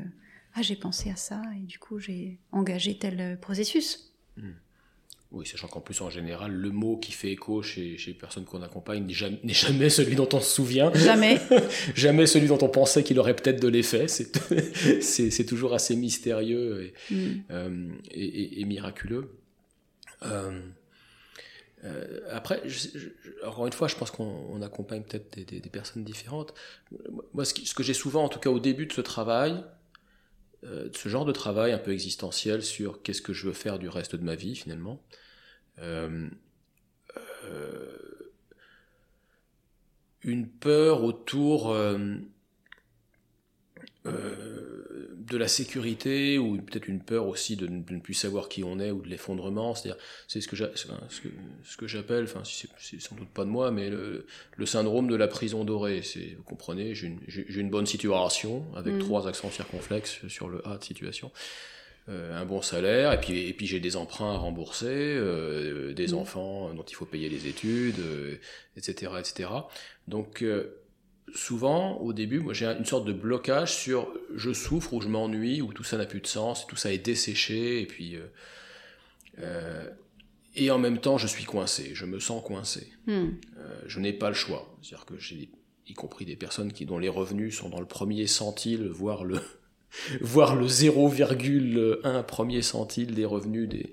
[0.55, 4.15] Ah, j'ai pensé à ça, et du coup, j'ai engagé tel euh, processus.
[4.37, 4.53] Hmm.
[5.33, 8.45] Oui, sachant qu'en plus, en général, le mot qui fait écho chez, chez les personnes
[8.45, 10.93] qu'on accompagne n'est jamais, jamais, celui dont on se souvient.
[10.95, 11.41] Jamais.
[11.95, 14.07] jamais celui dont on pensait qu'il aurait peut-être de l'effet.
[14.09, 17.43] C'est toujours assez mystérieux et, hmm.
[17.51, 19.31] euh, et, et miraculeux.
[21.85, 22.63] Euh, après,
[23.45, 26.55] encore une fois, je pense qu'on accompagne peut-être des, personnes différentes.
[27.35, 29.63] Moi, ce, que j'ai souvent, en tout cas au début de ce travail,
[30.65, 33.89] euh, ce genre de travail un peu existentiel sur qu'est-ce que je veux faire du
[33.89, 35.03] reste de ma vie finalement,
[35.79, 36.29] euh,
[40.23, 41.77] une peur autour
[44.07, 48.91] de la sécurité ou peut-être une peur aussi de, ne plus savoir qui on est
[48.91, 49.75] ou de l'effondrement.
[49.75, 50.57] C'est-à-dire, c'est ce que
[51.87, 54.27] j'appelle, enfin, c'est sans doute pas de moi, mais le,
[54.67, 56.03] syndrome de la prison dorée.
[56.37, 58.99] Vous comprenez, j'ai une, bonne situation avec mm.
[59.01, 61.31] trois accents circonflexes sur le A de situation.
[62.09, 66.09] Euh, un bon salaire, et puis, et puis j'ai des emprunts à rembourser, euh, des
[66.09, 66.15] mm.
[66.15, 67.99] enfants dont il faut payer les études,
[68.77, 69.49] etc., euh, etc.
[70.07, 70.45] Donc,
[71.35, 75.61] souvent, au début, moi j'ai une sorte de blocage sur je souffre ou je m'ennuie
[75.63, 78.27] ou tout ça n'a plus de sens, tout ça est desséché et puis euh,
[79.41, 79.91] euh,
[80.55, 82.93] et en même temps je suis coincé, je me sens coincé.
[83.07, 83.31] Hmm.
[83.59, 85.51] Euh, je n'ai pas le choix, c'est-à-dire que j'ai
[85.89, 89.41] y compris des personnes qui dont les revenus sont dans le premier centile, voire le
[90.21, 93.93] voire le 0,1 premier centile des revenus des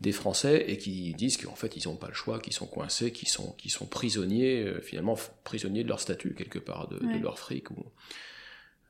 [0.00, 3.12] des Français et qui disent qu'en fait ils n'ont pas le choix, qu'ils sont coincés,
[3.12, 7.22] qu'ils sont, qu'ils sont prisonniers, euh, finalement prisonniers de leur statut quelque part, de, de
[7.22, 7.70] leur fric.
[7.70, 7.84] Ou,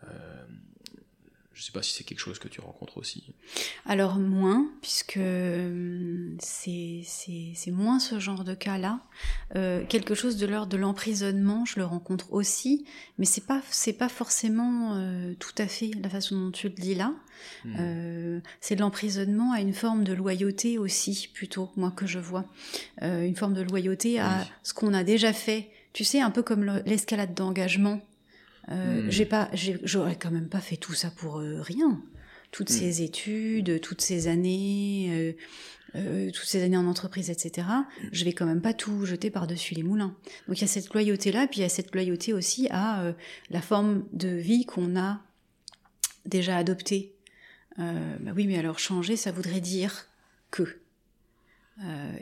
[0.04, 0.44] euh,
[1.60, 3.22] je ne sais pas si c'est quelque chose que tu rencontres aussi.
[3.84, 7.04] Alors moins, puisque hum, c'est
[7.70, 9.00] moins ce genre de cas-là.
[9.56, 12.86] Euh, quelque chose de l'ordre de l'emprisonnement, je le rencontre aussi,
[13.18, 16.74] mais c'est pas c'est pas forcément euh, tout à fait la façon dont tu le
[16.74, 17.12] dis là.
[17.66, 17.76] Hmm.
[17.78, 22.46] Euh, c'est de l'emprisonnement à une forme de loyauté aussi, plutôt moi que je vois,
[23.02, 25.68] une forme de loyauté à ce qu'on a déjà fait.
[25.92, 28.00] Tu sais, un peu comme l'escalade d'engagement
[28.68, 29.10] euh, hmm.
[29.10, 32.02] J'ai pas, j'aurais quand même pas fait tout ça pour euh, rien.
[32.50, 32.74] Toutes hmm.
[32.74, 35.36] ces études, toutes ces années,
[35.94, 37.66] euh, toutes ces années en entreprise, etc.
[38.12, 40.16] Je vais quand même pas tout jeter par-dessus les moulins.
[40.46, 43.14] Donc il y a cette loyauté-là, puis il y a cette loyauté aussi à
[43.50, 45.20] la forme de vie qu'on a
[46.26, 47.14] déjà adoptée.
[47.76, 50.06] bah oui, mais alors changer, ça voudrait dire
[50.50, 50.62] que.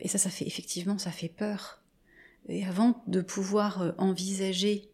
[0.01, 1.83] et ça, ça fait effectivement, ça fait peur.
[2.48, 4.90] Et avant de pouvoir envisager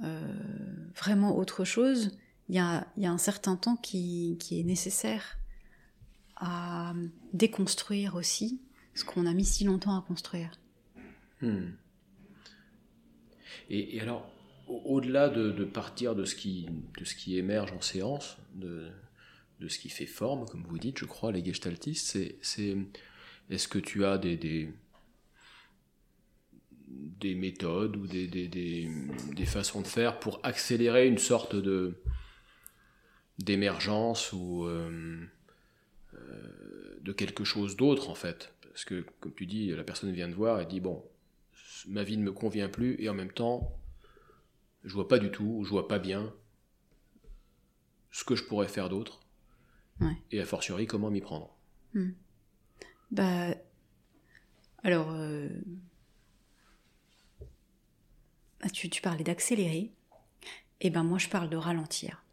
[0.00, 2.10] vraiment autre chose,
[2.48, 5.38] il y a, un certain temps qui, est nécessaire
[6.36, 6.94] à
[7.32, 8.60] déconstruire aussi
[8.94, 10.50] ce qu'on a mis si longtemps à construire.
[11.40, 11.70] Hmm.
[13.70, 14.30] Et, alors,
[14.66, 16.66] au-delà de, partir de ce, qui,
[17.36, 18.90] émerge en séance, de,
[19.66, 22.76] ce qui fait forme, comme vous dites, je crois, les gestaltistes, c'est,
[23.50, 24.72] est-ce que tu as des
[27.34, 31.94] méthodes ou des, des, des, façons de faire pour accélérer une sorte de
[33.38, 35.20] d'émergence ou euh,
[36.14, 38.52] euh, de quelque chose d'autre en fait.
[38.62, 41.04] Parce que comme tu dis, la personne vient de voir et dit bon,
[41.86, 43.76] ma vie ne me convient plus et en même temps,
[44.84, 46.32] je vois pas du tout, je vois pas bien
[48.10, 49.20] ce que je pourrais faire d'autre.
[50.30, 51.50] Et a fortiori, comment m'y prendre.
[51.92, 52.10] Hmm.
[53.10, 53.48] Bah,
[54.84, 55.48] alors, euh,
[58.62, 59.92] ah, tu, parlais d'accélérer,
[60.80, 62.24] et ben moi je parle de ralentir.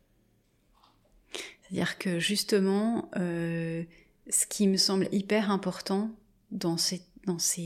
[1.62, 3.84] C'est-à-dire que justement, euh,
[4.30, 6.12] ce qui me semble hyper important
[6.52, 7.02] dans ces,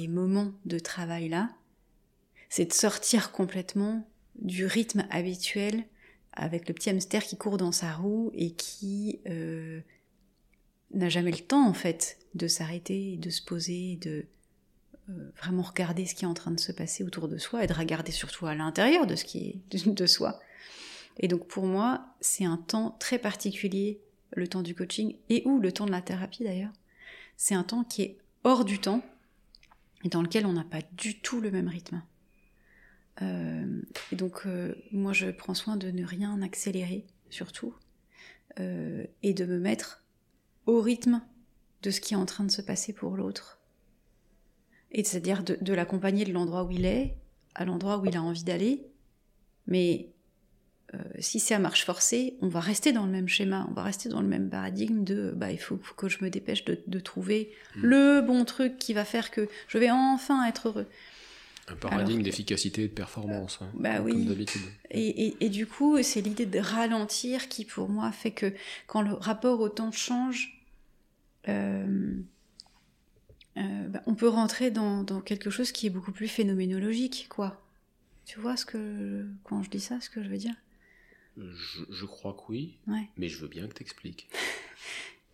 [0.07, 1.49] moments de travail-là,
[2.49, 5.83] c'est de sortir complètement du rythme habituel
[6.33, 9.81] avec le petit hamster qui court dans sa roue et qui euh,
[10.93, 14.25] n'a jamais le temps en fait de s'arrêter, de se poser, de,
[15.37, 17.73] vraiment regarder ce qui est en train de se passer autour de soi et de
[17.73, 20.39] regarder surtout à l'intérieur de ce qui est de soi.
[21.17, 23.99] Et donc pour moi, c'est un temps très particulier,
[24.33, 26.73] le temps du coaching et ou le temps de la thérapie d'ailleurs.
[27.37, 29.03] C'est un temps qui est hors du temps
[30.03, 32.01] et dans lequel on n'a pas du tout le même rythme.
[33.21, 37.75] Euh, et donc euh, moi je prends soin de ne rien accélérer surtout
[39.21, 40.03] et de me mettre
[40.65, 41.21] au rythme
[41.81, 43.58] de ce qui est en train de se passer pour l'autre
[44.91, 47.15] et c'est-à-dire de, l'accompagner de l'endroit où il est
[47.55, 48.85] à l'endroit où il a envie d'aller.
[49.67, 50.09] Mais
[50.95, 53.83] euh, si c'est à marche forcée, on va rester dans le même schéma, on va
[53.83, 57.51] rester dans le même paradigme de bah, il faut, que je me dépêche de, trouver
[57.75, 57.81] hmm.
[57.83, 60.87] le bon truc qui va faire que je vais enfin être heureux.
[61.67, 64.25] Un paradigme d'efficacité et de performance, hein, bah oui.
[64.25, 64.61] d'habitude.
[64.89, 68.51] Et, du coup, c'est l'idée de ralentir qui, pour moi, fait que
[68.87, 70.63] quand le rapport au temps change,
[71.47, 72.15] euh,
[73.59, 77.61] euh, bah, on peut rentrer dans, quelque chose qui est beaucoup plus phénoménologique, quoi.
[78.25, 80.55] Tu vois ce que quand je dis ça, ce que je veux dire?
[81.37, 82.77] Je, crois que oui,
[83.17, 84.29] mais je veux bien que tu expliques.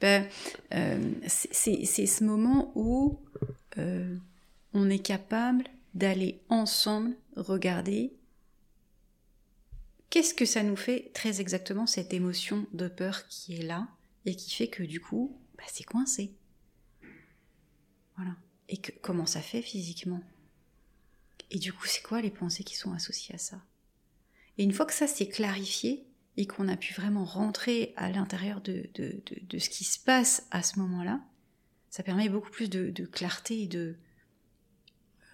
[0.01, 0.27] Ben,
[0.73, 3.17] euh, c'est ce moment où
[3.77, 4.13] euh,
[4.73, 8.11] on est capable d'aller ensemble regarder
[10.09, 13.88] qu'est-ce que ça nous fait très exactement cette émotion de peur qui est là
[14.25, 16.33] et qui fait que du coup, bah, c'est coincé.
[18.15, 18.36] Voilà.
[18.69, 20.21] Et comment ça fait physiquement?
[21.51, 23.62] Et du coup, c'est quoi les pensées qui sont associées à ça?
[24.58, 28.62] Et une fois que ça s'est clarifié et qu'on a pu vraiment rentrer à l'intérieur
[28.62, 31.21] de, ce qui se passe à ce moment-là,
[31.89, 33.95] ça permet beaucoup plus de, clarté et de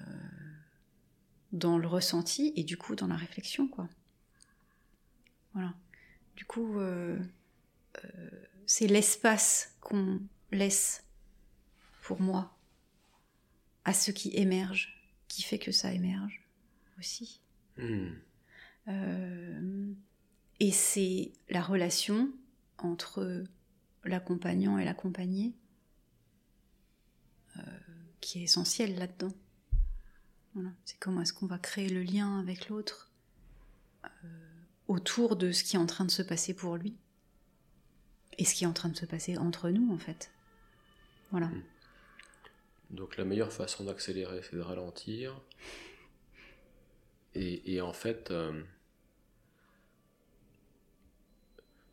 [0.02, 0.06] euh,
[1.54, 3.88] dans le ressenti et du coup dans la réflexion, quoi.
[5.54, 5.74] Voilà.
[6.36, 7.20] Du coup, euh,
[8.06, 8.30] euh,
[8.66, 11.04] c'est l'espace qu'on laisse
[12.02, 12.56] pour moi
[13.86, 16.42] à ce qui émerge, qui fait que ça émerge
[17.00, 17.42] aussi.
[17.78, 18.10] Hmm.
[20.60, 22.30] et c'est la relation
[22.78, 23.44] entre
[24.04, 25.54] l'accompagnant et l'accompagné
[28.20, 29.34] qui est essentielle là-dedans.
[30.86, 33.10] C'est comment est-ce qu'on va créer le lien avec l'autre
[34.88, 36.96] autour de ce qui est en train de se passer pour lui
[38.38, 40.32] et ce qui est en train de se passer entre nous en fait.
[41.32, 41.48] Voilà.
[41.48, 41.64] Hmm.
[42.92, 45.40] Donc la meilleure façon d'accélérer, c'est de ralentir.
[47.34, 48.62] Et, en fait, euh,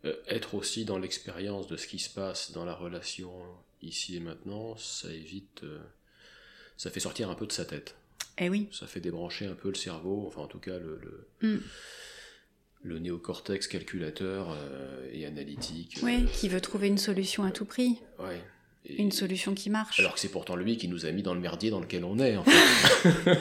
[0.04, 3.32] euh, être aussi dans l'expérience de ce qui se passe dans la relation
[3.80, 5.78] ici et maintenant, ça évite, euh,
[6.76, 7.94] ça fait sortir un peu de sa tête.
[8.38, 8.68] Eh oui.
[8.72, 11.00] Ça fait débrancher un peu le cerveau, enfin en tout cas le,
[11.40, 11.58] le,
[12.96, 12.98] hmm.
[12.98, 14.56] néocortex calculateur
[15.12, 15.98] et analytique.
[16.02, 18.00] Oui, qui veut trouver une solution à tout prix.
[18.18, 18.42] Ouais
[18.86, 20.00] une solution qui marche.
[20.00, 22.18] Alors que c'est pourtant lui qui nous a mis dans le merdier dans lequel on
[22.18, 23.38] est, en fait.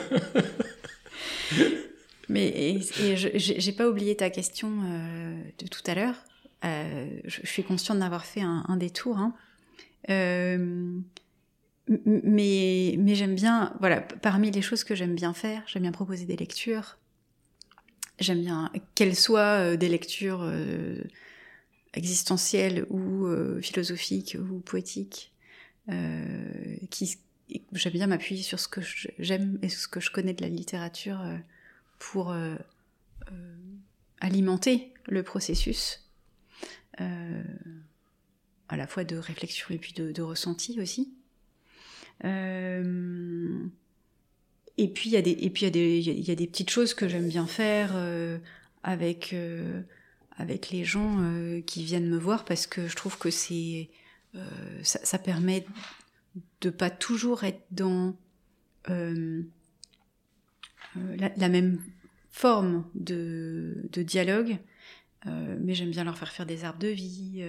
[2.28, 6.16] Mais et, j'ai pas oublié ta question euh, de tout à l'heure.
[6.64, 9.18] Euh, je, suis consciente d'avoir fait un, détour.
[9.18, 9.34] Hein.
[10.10, 10.98] Euh,
[12.04, 16.26] mais mais j'aime bien, voilà, parmi les choses que j'aime bien faire, j'aime bien proposer
[16.26, 16.98] des lectures.
[18.18, 20.44] J'aime bien qu'elles soient des lectures
[21.94, 23.26] existentielles ou
[23.60, 25.32] philosophiques ou poétiques.
[25.90, 27.16] Euh, qui
[27.72, 28.82] j'aime bien m'appuyer sur ce que
[29.18, 31.38] j'aime et ce que je connais de la littérature euh,
[31.98, 32.56] pour euh,
[34.20, 36.04] alimenter le processus
[36.98, 41.14] à la fois de réflexion et puis de, ressenti aussi.
[42.24, 42.82] et
[44.76, 46.48] puis il y a des et puis il y a des il y a des
[46.48, 47.94] petites choses que j'aime bien faire
[48.82, 49.34] avec
[50.38, 51.16] avec les gens
[51.66, 53.90] qui viennent me voir parce que je trouve que c'est
[54.34, 54.40] euh,
[54.82, 55.64] ça, permet
[56.60, 58.14] de pas toujours être dans
[58.90, 59.42] euh,
[60.96, 61.80] euh, la, même
[62.30, 64.58] forme de, dialogue,
[65.24, 67.42] mais j'aime bien leur faire faire des arbres de vie,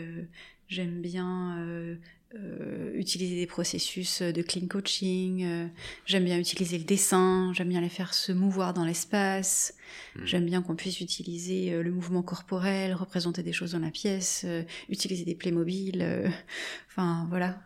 [0.67, 1.97] j'aime bien
[2.35, 5.67] euh, utiliser des processus de clean coaching, euh,
[6.05, 9.73] j'aime bien utiliser le dessin, j'aime bien les faire se mouvoir dans l'espace,
[10.15, 10.25] hmm.
[10.25, 14.45] j'aime bien qu'on puisse utiliser euh, le mouvement corporel, représenter des choses dans la pièce,
[14.89, 16.31] utiliser des Playmobil,
[16.87, 17.63] enfin voilà,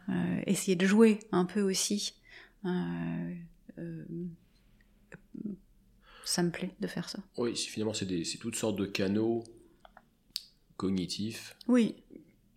[0.47, 2.13] essayer de jouer un peu aussi.
[6.23, 7.19] ça me plaît de faire ça.
[7.37, 8.07] Oui, finalement c'est
[8.39, 9.43] toutes sortes de canaux
[10.77, 11.57] cognitifs.
[11.67, 11.95] Oui.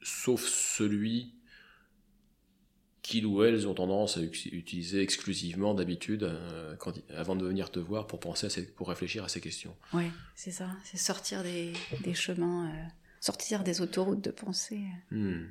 [0.02, 1.35] Sauf celui
[3.06, 6.74] qu'ils ou elles ont tendance à utiliser exclusivement d'habitude euh,
[7.14, 9.76] avant de venir te voir pour penser à pour réfléchir à ces questions.
[9.92, 11.72] Oui, c'est ça, c'est sortir des,
[12.14, 12.84] chemins, euh,
[13.20, 14.82] sortir des autoroutes de pensée.
[15.12, 15.44] Hmm.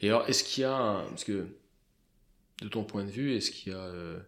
[0.00, 1.46] Et alors, est-ce qu'il y a, parce que
[2.62, 4.18] de ton point de vue, est-ce qu'il y a, euh,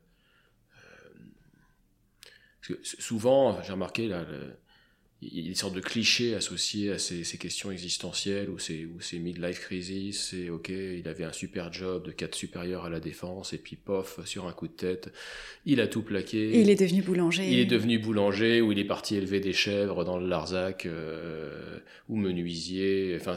[2.60, 4.24] parce que souvent, j'ai remarqué là,
[5.32, 9.00] il y a des sortes de clichés associés à ces, questions existentielles ou ces, ou
[9.00, 10.30] ces midlife crisis.
[10.30, 13.76] C'est ok, il avait un super job de cadre supérieur à la défense et puis
[13.76, 15.12] pof, sur un coup de tête,
[15.66, 16.60] il a tout plaqué.
[16.60, 17.50] il est devenu boulanger.
[17.50, 21.78] Il est devenu boulanger ou il est parti élever des chèvres dans le Larzac euh,
[22.08, 23.16] ou menuisier.
[23.20, 23.36] Enfin,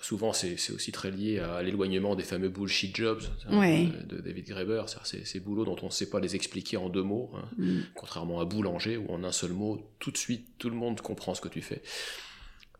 [0.00, 3.60] souvent c'est aussi très lié à l'éloignement des fameux bullshit jobs hein,
[4.08, 7.02] de, David Graeber, c'est ces boulots dont on ne sait pas les expliquer en deux
[7.02, 7.48] mots, hein.
[7.58, 7.80] mm.
[7.94, 11.34] contrairement à boulanger où en un seul mot, tout de suite tout le monde comprend
[11.34, 11.82] ce que tu fais.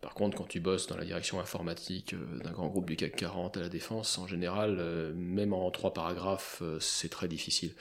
[0.00, 3.16] Par contre, quand tu bosses dans la direction informatique euh, d'un grand groupe du CAC
[3.16, 7.72] 40 à la défense, en général, euh, même en trois paragraphes, euh, c'est très difficile.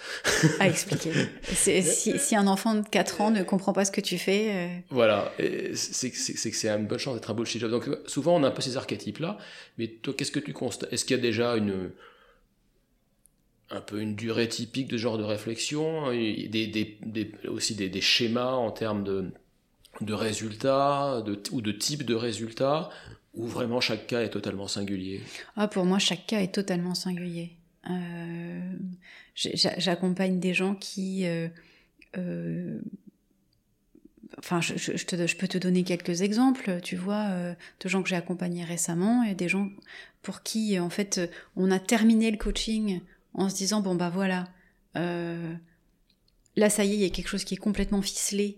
[0.60, 1.14] à expliquer.
[1.54, 4.84] si, un enfant de 4 ans ne comprend pas ce que tu fais.
[4.90, 5.32] Voilà,
[5.74, 7.72] c'est que c'est une bonne chance d'être un bullshit job.
[7.72, 9.38] Donc souvent, on a un peu ces archétypes-là,
[9.78, 11.92] mais toi, qu'est-ce que tu constates Est-ce qu'il y a déjà une
[13.72, 16.98] un peu une durée typique de genre de réflexion, des,
[17.48, 19.32] aussi des schémas en termes de
[20.02, 22.90] de résultats ou de type de résultats
[23.34, 25.22] ou vraiment chaque cas est totalement singulier
[25.56, 27.56] ah, Pour moi, chaque cas est totalement singulier.
[27.90, 28.74] Euh,
[29.36, 31.26] j'accompagne des gens qui...
[31.26, 31.48] Euh,
[32.18, 32.80] euh,
[34.38, 37.30] enfin, je, je, peux te donner quelques exemples, tu vois,
[37.80, 39.70] de gens que j'ai accompagnés récemment et des gens
[40.22, 41.22] pour qui, en fait,
[41.56, 43.02] on a terminé le coaching
[43.34, 44.48] en se disant, bon, bah voilà,
[44.96, 48.58] là, ça y est, il y a quelque chose qui est complètement ficelé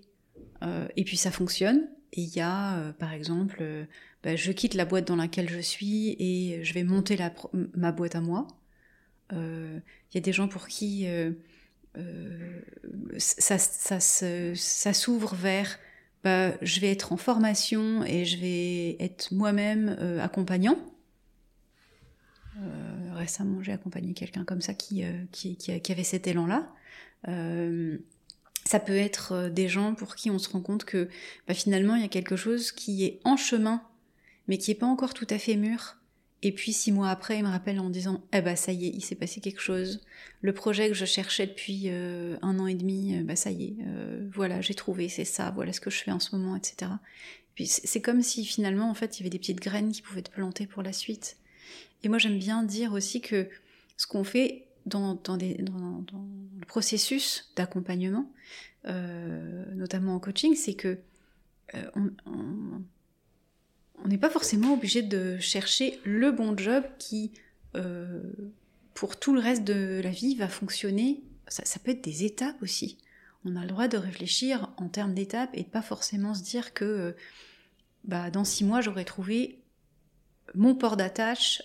[0.63, 1.87] euh, et puis ça fonctionne.
[2.13, 3.85] Il y a, euh, par exemple, euh,
[4.23, 7.17] bah, je quitte la boîte dans laquelle je suis et je vais monter
[7.75, 8.47] ma boîte à moi.
[9.33, 9.81] Il
[10.13, 11.07] y a des gens pour qui
[13.17, 13.57] ça,
[14.93, 15.79] s'ouvre vers
[16.23, 20.77] bah, je vais être en formation et je vais être moi-même accompagnant.
[23.13, 26.69] récemment, j'ai accompagné quelqu'un comme ça qui, avait cet élan-là
[28.71, 31.09] Ça peut être des gens pour qui on se rend compte que
[31.45, 33.83] bah, finalement il y a quelque chose qui est en chemin,
[34.47, 35.97] mais qui n'est pas encore tout à fait mûr.
[36.41, 38.91] Et puis six mois après, il me rappelle en disant Eh bah ça y est,
[38.91, 39.99] il s'est passé quelque chose.
[40.39, 43.75] Le projet que je cherchais depuis un an et demi, bah ça y est,
[44.33, 46.93] voilà, j'ai trouvé, c'est ça, voilà ce que je fais en ce moment, etc.
[47.55, 50.21] Puis c'est comme si finalement, en fait, il y avait des petites graines qui pouvaient
[50.21, 51.35] être plantées pour la suite.
[52.03, 53.49] Et moi, j'aime bien dire aussi que
[53.97, 58.31] ce qu'on fait dans, le processus d'accompagnement,
[58.87, 60.99] euh, notamment en coaching, c'est que
[61.75, 61.89] euh,
[62.25, 67.31] on n'est pas forcément obligé de chercher le bon job qui,
[67.75, 68.21] euh,
[68.93, 71.21] pour tout le reste de la vie, va fonctionner.
[71.47, 72.97] Ça, peut être des étapes aussi.
[73.43, 76.73] On a le droit de réfléchir en termes d'étapes et de pas forcément se dire
[76.73, 77.15] que
[78.05, 79.59] bah, dans six mois, j'aurais trouvé
[80.55, 81.61] mon port d'attache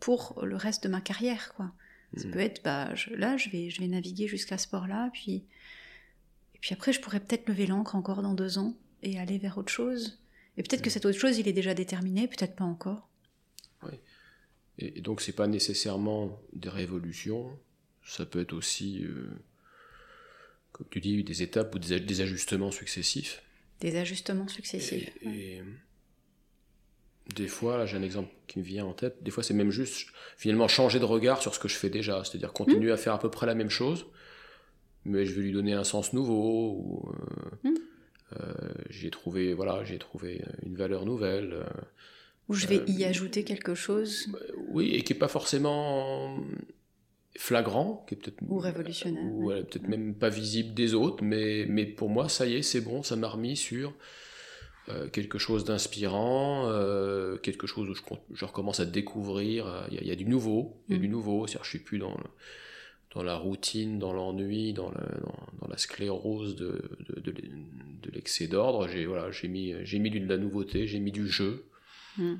[0.00, 1.72] pour le reste de ma carrière, quoi.
[2.16, 2.30] Ça hmm.
[2.30, 5.44] peut être, bah, là, je vais, je vais naviguer jusqu'à ce port-là, puis,
[6.54, 9.58] et puis après, je pourrais peut-être lever l'ancre encore dans deux ans et aller vers
[9.58, 10.18] autre chose.
[10.56, 10.92] Et peut-être que hmm.
[10.92, 13.08] cette autre chose, il est déjà déterminé, peut-être pas encore.
[13.82, 13.94] Oui.
[14.78, 17.58] Et, donc, c'est pas nécessairement des révolutions,
[18.04, 19.28] ça peut être aussi, euh,
[20.72, 23.42] comme tu dis, des étapes ou des ajustements successifs.
[23.80, 25.10] Des ajustements successifs.
[25.22, 25.62] Et,
[27.34, 30.08] des fois, j'ai un exemple qui me vient en tête, des fois c'est même juste
[30.36, 33.18] finalement changer de regard sur ce que je fais déjà, c'est-à-dire continuer à faire à
[33.18, 34.06] peu près la même chose,
[35.04, 37.74] mais je vais lui donner un sens nouveau, ou, euh, hmm.
[38.40, 38.54] euh,
[38.90, 41.52] j'ai trouvé, voilà, j'ai trouvé une valeur nouvelle.
[41.52, 41.64] Euh,
[42.48, 44.28] ou je vais y ajouter quelque chose.
[44.68, 46.38] Oui, et qui n'est pas forcément
[47.36, 51.86] flagrant, qui est peut-être ou révolutionnaire, ou peut-être même pas visible des autres, mais mais
[51.86, 53.92] pour moi ça y est, c'est bon, ça m'a remis sur
[54.88, 58.02] euh, quelque chose d'inspirant, euh, quelque chose où je,
[58.34, 59.66] je, recommence à découvrir.
[59.66, 61.10] Euh, il y, a du nouveau, il y a du mm.
[61.10, 61.46] nouveau.
[61.46, 62.16] C'est-à-dire, je suis plus dans
[63.14, 68.86] dans la routine, dans l'ennui, dans, dans, la sclérose de, de, de, l'excès d'ordre.
[68.88, 71.64] J'ai voilà, j'ai mis j'ai mis de la nouveauté, j'ai mis du jeu.
[72.18, 72.36] Mm.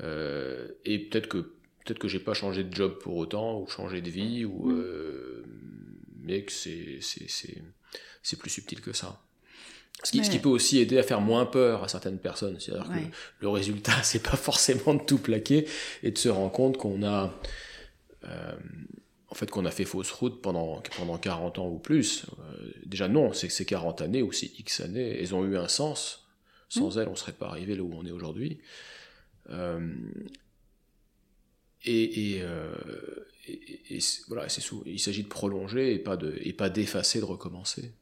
[0.00, 4.10] et peut-être que peut-être que j'ai pas changé de job pour autant ou changé de
[4.10, 5.44] vie ou mm.
[6.22, 9.25] mais que c'est c'est plus subtil que ça
[10.04, 12.60] ce qui, ce qui, peut aussi aider à faire moins peur à certaines personnes.
[12.60, 12.98] C'est-à-dire que
[13.40, 15.66] le résultat c'est pas forcément de tout plaquer
[16.02, 17.34] et de se rendre compte qu'on a
[18.24, 18.56] euh,
[19.28, 22.26] en fait qu'on a fait fausse route pendant pendant 40 ans ou plus.
[22.38, 25.18] Euh, déjà non c'est ces 40 années ou ces X années.
[25.20, 26.26] Elles ont eu un sens.
[26.68, 27.00] Sans mm.
[27.00, 28.60] elles on serait pas arrivé là où on est aujourd'hui.
[31.86, 32.74] Et, euh,
[34.26, 37.92] voilà, c'est il s'agit de prolonger et pas de et pas d'effacer, de recommencer,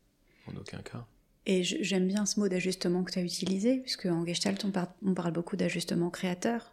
[0.47, 1.07] en aucun cas.
[1.47, 5.32] Et j'aime bien ce mot d'ajustement que tu as utilisé, puisque en Gestalt, on, parle
[5.32, 6.72] beaucoup d'ajustement créateur.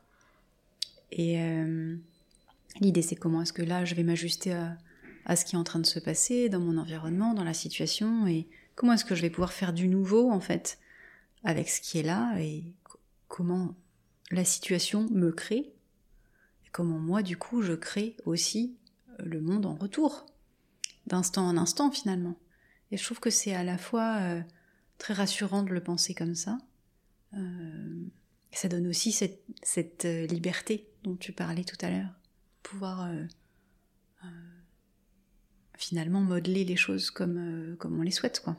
[1.11, 1.95] Et euh,
[2.79, 4.53] l'idée, c'est comment est-ce que là, je vais m'ajuster
[5.25, 8.27] à, ce qui est en train de se passer dans mon environnement, dans la situation,
[8.27, 10.79] et comment est-ce que je vais pouvoir faire du nouveau, en fait,
[11.43, 12.63] avec ce qui est là, et
[13.27, 13.75] comment
[14.31, 15.73] la situation me crée
[16.71, 18.77] comment moi, du coup, je crée aussi
[19.09, 20.25] euh, le monde en retour,
[21.07, 22.35] d'instant en instant finalement.
[22.91, 24.41] Et je trouve que c'est à la fois euh,
[25.01, 26.59] très rassurant de le penser comme ça.
[27.33, 28.03] Euh,
[28.51, 32.13] ça donne aussi cette, liberté dont tu parlais tout à l'heure,
[32.61, 33.09] pouvoir
[35.77, 38.55] finalement modeler les choses comme, comme on les souhaite, quoi.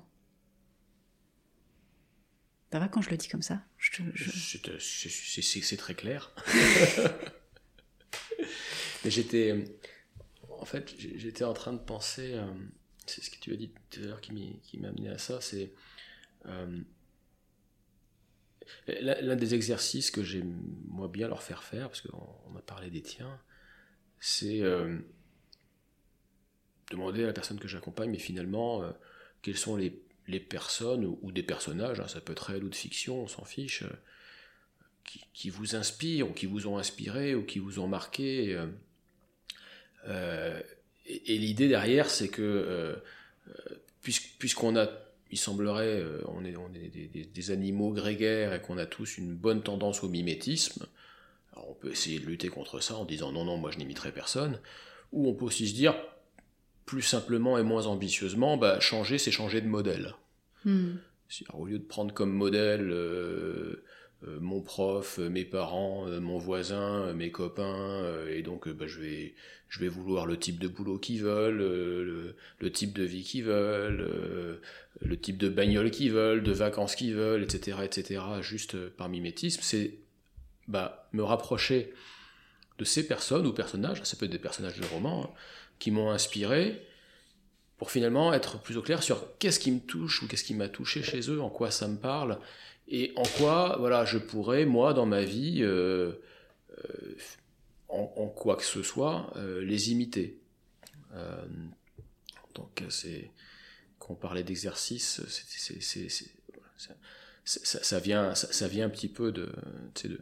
[2.72, 3.62] Ça va quand je le dis comme ça?
[4.78, 6.34] C'est très clair.
[9.04, 9.76] Mais j'étais,
[10.48, 12.46] en fait, j'étais en train de penser, euh,
[13.06, 14.32] c'est ce que tu as dit tout à l'heure qui
[14.78, 15.66] m'a amené à ça, c'est euh,
[18.86, 23.02] l'un des exercices que j'aime moi bien leur faire faire, parce qu'on a parlé des
[23.02, 23.38] tiens,
[24.20, 24.98] c'est euh,
[26.90, 28.82] demander à la personne que j'accompagne, mais finalement,
[29.42, 29.90] quelles sont les,
[30.40, 33.84] personnes ou, des personnages, hein, ça peut être réel ou de fiction, on s'en fiche,
[35.32, 38.58] qui, vous inspirent ou qui vous ont inspiré ou qui vous ont marqué.
[40.06, 40.60] Euh,
[41.06, 42.96] et, l'idée derrière, c'est que euh,
[44.38, 44.88] puisqu'on a,
[45.32, 49.34] il semblerait, euh, on est, on est des, animaux grégaires et qu'on a tous une
[49.34, 50.86] bonne tendance au mimétisme,
[51.52, 54.12] alors on peut essayer de lutter contre ça en disant non, non, moi je n'imiterai
[54.12, 54.60] personne,
[55.10, 55.94] ou on peut aussi se dire,
[56.84, 60.14] plus simplement et moins ambitieusement, bah, changer, c'est changer de modèle.
[60.66, 60.96] Hmm.
[61.54, 63.82] Au lieu de prendre comme modèle euh,
[64.40, 69.34] mon prof, euh, mes parents, euh, mon voisin, mes copains, et donc bah, je, vais,
[69.68, 71.58] je vais vouloir le type de boulot qu'ils veulent,
[72.60, 74.60] le, type de vie qu'ils veulent,
[75.00, 79.60] le type de bagnole qu'ils veulent, de vacances qu'ils veulent, etc., etc., juste par mimétisme,
[79.62, 79.98] c'est
[80.68, 81.92] bah, me rapprocher
[82.78, 85.30] de ces personnes ou personnages, ça peut être des personnages de romans, hein,
[85.78, 86.80] qui m'ont inspiré,
[87.76, 90.68] pour finalement être plus au clair sur qu'est-ce qui me touche ou qu'est-ce qui m'a
[90.68, 92.38] touché chez eux, en quoi ça me parle,
[92.94, 96.12] et en quoi voilà, je pourrais, moi, dans ma vie, euh,
[96.84, 97.16] euh,
[97.88, 100.38] en, quoi que ce soit, euh, les imiter.
[102.54, 103.30] donc, c'est.
[103.98, 105.22] Quand on parlait d'exercice,
[107.44, 109.52] ça, vient, ça, vient un petit peu de,
[110.02, 110.18] de,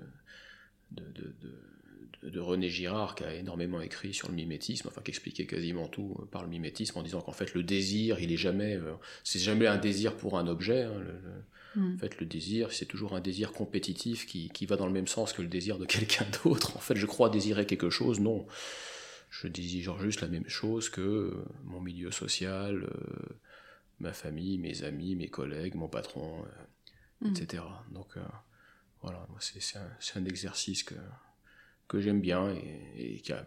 [0.93, 5.89] de, de, René Girard qui a énormément écrit sur le mimétisme, enfin qui expliquait quasiment
[5.89, 8.79] tout par le mimétisme en disant qu'en fait le désir, il est jamais,
[9.25, 10.83] c'est jamais un désir pour un objet.
[10.83, 11.03] Hein,
[11.77, 11.95] Mm.
[11.95, 15.07] En fait, le désir, c'est toujours un désir compétitif qui, qui, va dans le même
[15.07, 16.77] sens que le désir de quelqu'un d'autre.
[16.77, 18.47] En fait, je crois désirer quelque chose, non.
[19.31, 23.39] Je désire juste la même chose que euh, mon milieu social, euh,
[24.01, 27.37] ma famille, mes amis, mes collègues, mon patron, euh, mm.
[27.37, 27.62] etc.
[27.93, 28.16] Donc,
[29.03, 30.97] voilà, c'est un, un, exercice que,
[31.89, 33.47] que j'aime bien et, et qui a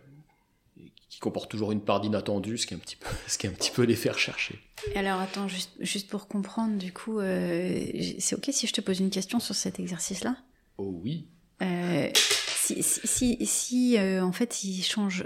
[1.09, 3.49] qui comporte toujours une part d'inattendu, ce qui est un petit peu, ce qui est
[3.49, 4.59] un petit peu les faire chercher.
[4.95, 7.85] Alors attends, juste, juste pour comprendre, du coup, euh,
[8.19, 10.37] c'est ok si je te pose une question sur cet exercice-là?
[10.77, 11.27] Oh oui.
[11.61, 15.25] Euh, si, si, si, euh, en fait il change.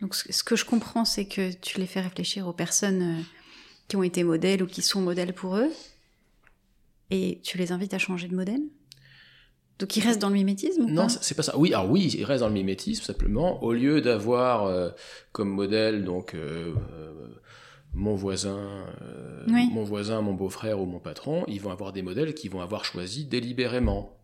[0.00, 3.24] donc ce que je comprends, c'est que tu les fais réfléchir aux personnes
[3.88, 5.70] qui ont été modèles ou qui sont modèles pour eux,
[7.10, 8.62] et tu les invites à changer de modèle?
[9.80, 11.56] Donc il reste dans le mimétisme Non, c'est pas ça.
[11.56, 13.64] Oui, alors oui, il reste dans le mimétisme simplement.
[13.64, 14.90] Au lieu d'avoir euh,
[15.32, 17.12] comme modèle donc euh, euh,
[17.94, 18.84] mon voisin,
[19.46, 22.84] mon voisin, mon beau-frère ou mon patron, ils vont avoir des modèles qu'ils vont avoir
[22.84, 24.16] choisis délibérément.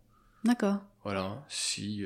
[0.45, 0.77] D'accord.
[1.03, 1.43] Voilà.
[1.49, 2.03] Si.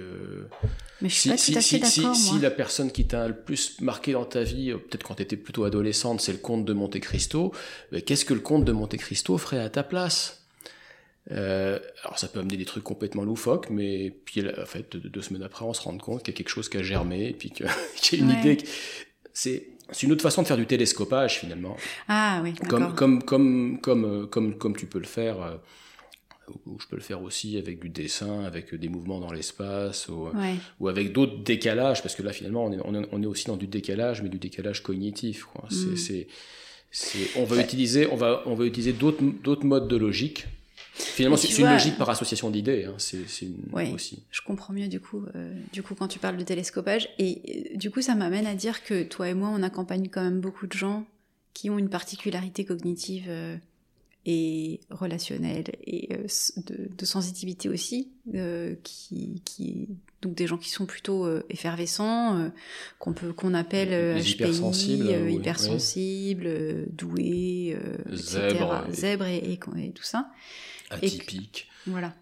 [1.01, 2.15] Mais je suis pas tout à fait d'accord.
[2.15, 5.37] Si, la personne qui t'a le plus marqué dans ta vie, peut-être quand tu étais
[5.37, 7.51] plutôt adolescente, c'est le comte de Monte Cristo,
[8.05, 10.40] qu'est-ce que le comte de Monte Cristo ferait à ta place?
[11.31, 15.43] Euh, alors ça peut amener des trucs complètement loufoques, mais puis en fait deux, semaines
[15.43, 17.51] après on se rend compte qu'il y a quelque chose qui a germé, et puis
[17.95, 18.57] qu'il y a une idée.
[19.33, 21.77] C'est c'est une autre façon de faire du télescopage finalement.
[22.07, 22.53] Ah oui.
[22.67, 25.41] Comme comme comme comme euh, comme comme tu peux le faire.
[25.41, 25.57] Euh,
[26.65, 30.27] ou je peux le faire aussi avec du dessin, avec des mouvements dans l'espace, ou,
[30.81, 33.67] ou, avec d'autres décalages, parce que là finalement on est, on est, aussi dans du
[33.67, 35.45] décalage, mais du décalage cognitif.
[35.45, 35.69] Quoi.
[35.71, 35.95] Mm.
[37.37, 40.45] On va utiliser, on va, on va utiliser d'autres modes de logique
[40.93, 42.85] Finalement, c'est une logique par association d'idées.
[42.85, 42.95] Hein.
[42.97, 43.19] C'est
[43.93, 44.23] aussi.
[44.31, 47.09] Je comprends mieux du coup, euh, du coup quand tu parles de télescopage.
[47.17, 50.23] Et euh, du coup, ça m'amène à dire que toi et moi, on accompagne quand
[50.23, 51.05] même beaucoup de gens
[51.53, 53.55] qui ont une particularité cognitive euh,
[54.25, 56.09] et relationnelle et
[56.67, 58.11] de, sensibilité aussi,
[58.83, 59.87] qui, qui
[60.21, 62.51] donc des gens qui sont plutôt effervescents,
[62.99, 67.75] qu'on peut qu'on appelle HPI, hypersensibles, hypersensibles, doués,
[68.13, 68.91] zèbres, etc.
[68.91, 70.29] Zèbres et, et, tout ça
[70.91, 71.67] atypique.
[71.85, 72.13] voilà.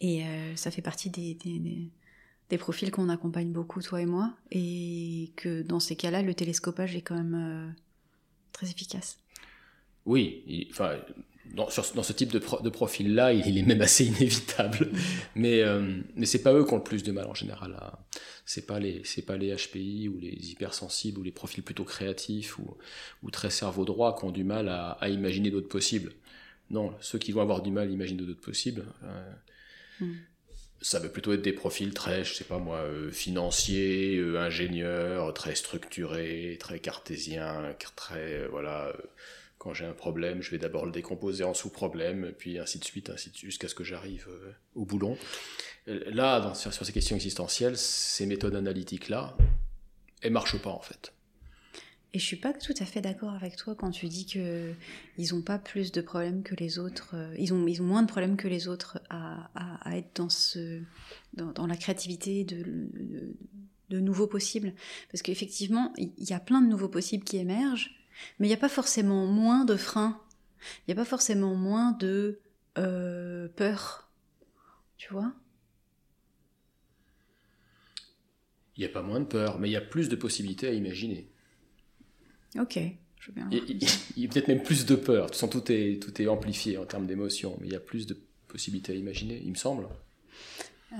[0.00, 1.36] Et euh, ça fait partie des,
[2.48, 6.94] des, profils qu'on accompagne beaucoup, toi et moi, et que dans ces cas-là, le télescopage
[6.94, 7.70] est quand même euh,
[8.52, 9.18] très efficace.
[10.06, 10.98] Oui, enfin,
[11.54, 14.90] dans, dans, ce type de, de profil-là, il, est même assez inévitable.
[15.34, 17.78] Mais, euh, mais c'est pas eux qui ont le plus de mal en général.
[18.44, 22.58] C'est pas les, c'est pas les HPI ou les hypersensibles ou les profils plutôt créatifs
[22.58, 22.76] ou,
[23.22, 26.12] ou très cerveau droit qui ont du mal à, à imaginer d'autres possibles.
[26.70, 28.84] Non, ceux qui vont avoir du mal, imaginent d'autres possibles.
[29.04, 29.30] Euh,
[30.00, 30.16] hmm.
[30.80, 35.34] Ça va plutôt être des profils très, je sais pas moi, euh, financiers, euh, ingénieurs,
[35.34, 38.94] très structurés, très cartésiens, très, voilà,
[39.56, 43.10] quand j'ai un problème, je vais d'abord le décomposer en sous-problèmes, puis ainsi de suite,
[43.10, 44.28] ainsi de suite, jusqu'à ce que j'arrive
[44.76, 45.18] au boulon.
[45.86, 49.36] Là, sur, sur, ces questions existentielles, ces méthodes analytiques-là,
[50.20, 51.12] elles marchent pas en fait.
[52.14, 54.72] Et je suis pas tout à fait d'accord avec toi quand tu dis que
[55.18, 57.10] ils ont pas plus de problèmes que les autres.
[57.14, 60.30] Euh, ils ont, ils ont moins de problèmes que les autres à, à, être dans
[60.30, 60.80] ce,
[61.34, 63.36] dans, la créativité de, de,
[63.90, 64.72] de, nouveaux possibles.
[65.12, 67.90] Parce qu'effectivement, il y a plein de nouveaux possibles qui émergent,
[68.38, 70.18] mais il n'y a pas forcément moins de freins.
[70.60, 72.40] Il n'y a pas forcément moins de
[72.78, 74.10] euh, peur.
[74.96, 75.34] Tu vois?
[78.76, 80.72] Il n'y a pas moins de peur, mais il y a plus de possibilités à
[80.72, 81.28] imaginer.
[82.56, 82.78] Ok.
[83.20, 83.48] Je bien.
[83.50, 83.82] Il,
[84.16, 85.30] y a peut-être même plus de peur.
[85.30, 88.92] tout est, tout est amplifié en termes d'émotion, mais il y a plus de possibilités
[88.92, 89.88] à imaginer, il me semble.
[90.92, 90.96] Euh,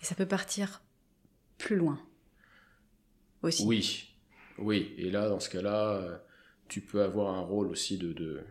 [0.00, 0.82] et ça peut partir
[1.58, 2.00] plus loin
[3.42, 3.64] aussi.
[3.64, 4.08] Oui,
[4.58, 4.94] oui.
[4.96, 6.16] Et là, dans ce cas-là, euh,
[6.68, 8.44] tu peux avoir un rôle aussi de, de,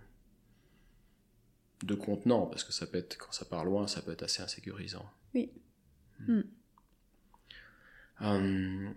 [1.84, 4.44] de contenant, parce que ça peut être, quand ça part loin, ça peut être assez
[4.44, 5.10] insécurisant.
[5.34, 5.52] Oui.
[6.20, 6.42] Hmm.
[8.22, 8.96] Hum,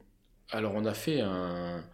[0.51, 1.85] alors, on a fait un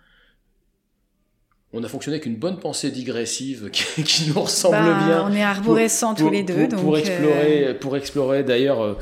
[1.74, 5.26] on a fonctionné avec une bonne pensée digressive qui, nous ressemble bah, bien.
[5.28, 6.68] On est arborescents tous les deux.
[6.68, 8.94] Pour, explorer, euh, pour explorer d'ailleurs, euh,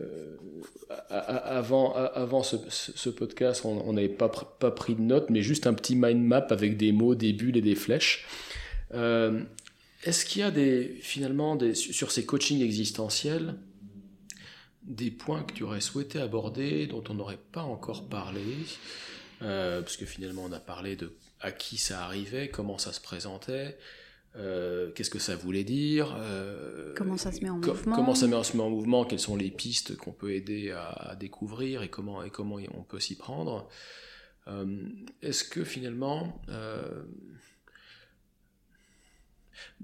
[0.00, 0.36] euh,
[1.10, 5.94] avant, avant ce, podcast, on n'avait pas, pas pris de notes, mais juste un petit
[5.94, 8.26] mind map avec des mots, des bulles et des flèches.
[8.92, 9.42] Euh,
[10.02, 13.54] est-ce qu'il y a des, finalement, des, sur ces coachings existentiels,
[14.82, 18.42] des points que tu aurais souhaité aborder, dont on n'aurait pas encore parlé?
[19.38, 23.76] Parce que finalement, on a parlé de à qui ça arrivait, comment ça se présentait,
[24.38, 28.26] euh, qu'est-ce que ça voulait dire euh, Comment ça se met en mouvement Comment ça
[28.42, 32.22] se met en mouvement Quelles sont les pistes qu'on peut aider à, découvrir et comment,
[32.22, 33.68] et comment on peut s'y prendre
[34.48, 34.88] euh,
[35.22, 36.42] Est-ce que finalement...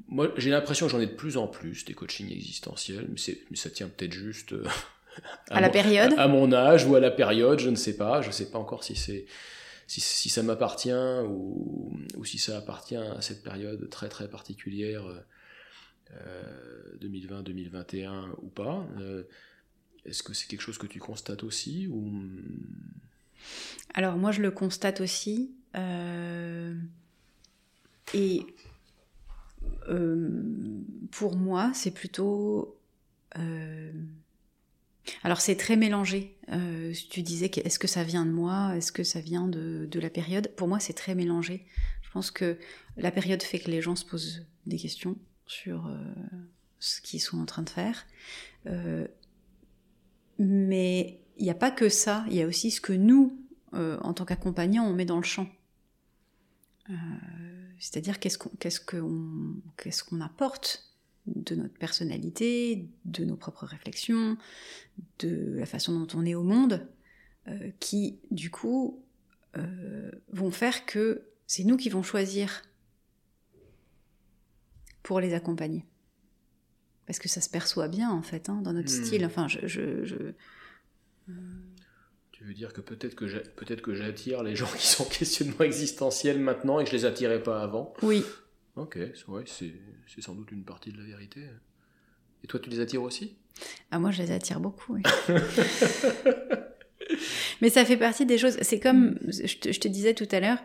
[0.09, 3.57] moi, j'ai l'impression que j'en ai de plus en plus des coachings existentiels, mais, mais
[3.57, 4.55] ça tient peut-être juste
[5.51, 8.21] à, la période, à, mon âge ou à la période, je ne sais pas.
[8.21, 9.25] Je ne sais pas encore si c'est
[10.01, 10.93] si, ça m'appartient
[11.27, 11.93] ou,
[12.25, 15.05] si ça appartient à cette période très très particulière
[17.01, 18.87] 2020-2021 euh, ou pas.
[18.99, 19.25] Euh,
[20.05, 21.89] est-ce que c'est quelque chose que tu constates aussi.
[23.95, 25.53] Alors moi je le constate aussi.
[25.77, 26.75] Euh,
[28.15, 28.47] et
[31.11, 32.77] pour moi c'est plutôt
[35.23, 36.37] alors c'est très mélangé.
[36.53, 40.11] Euh, tu disais est-ce que ça vient de moi, est-ce que ça vient de, la
[40.11, 40.49] période?
[40.57, 41.67] Pour moi c'est très mélangé.
[42.03, 42.59] Je pense que
[42.97, 45.97] la période fait que les gens se posent des questions sur euh,
[46.79, 48.07] ce qu'ils sont en train de faire.
[48.67, 49.07] Euh,
[50.39, 53.39] mais il n'y a pas que ça, il y a aussi ce que nous,
[53.73, 55.49] en tant qu'accompagnants, on met dans le champ.
[57.79, 60.92] C'est-à-dire qu'est-ce qu'on qu'est-ce qu'on apporte
[61.27, 64.37] de notre personnalité, de nos propres réflexions,
[65.21, 66.87] de la façon dont on est au monde,
[67.49, 69.05] euh, qui du coup
[69.57, 72.63] euh, vont faire que c'est nous qui vont choisir
[75.03, 75.85] pour les accompagner.
[77.07, 79.05] Parce que ça se perçoit bien en fait hein, dans notre hmm.
[79.05, 79.27] style.
[79.27, 80.33] Enfin, je,
[82.33, 85.63] Tu veux dire que peut-être que peut-être que j'attire les gens qui sont en questionnement
[85.63, 87.93] existentiel maintenant et que je les attirais pas avant?
[88.03, 88.25] Oui.
[88.77, 88.99] Ok,
[89.29, 89.75] ouais, c'est
[90.21, 91.43] sans doute une partie de la vérité.
[92.43, 93.37] Et toi, tu les attires aussi?
[93.91, 94.97] Ah, moi, je les attire beaucoup.
[97.61, 98.57] Mais ça fait partie des choses.
[98.63, 100.59] C'est comme je te, disais tout à l'heure,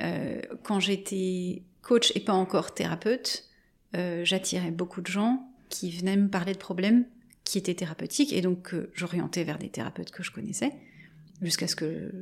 [0.00, 3.44] euh, quand j'étais coach et pas encore thérapeute,
[3.94, 7.06] euh, j'attirais beaucoup de gens qui venaient me parler de problèmes
[7.44, 10.72] qui étaient thérapeutiques et donc j'orientais vers des thérapeutes que je connaissais
[11.42, 12.12] jusqu'à ce que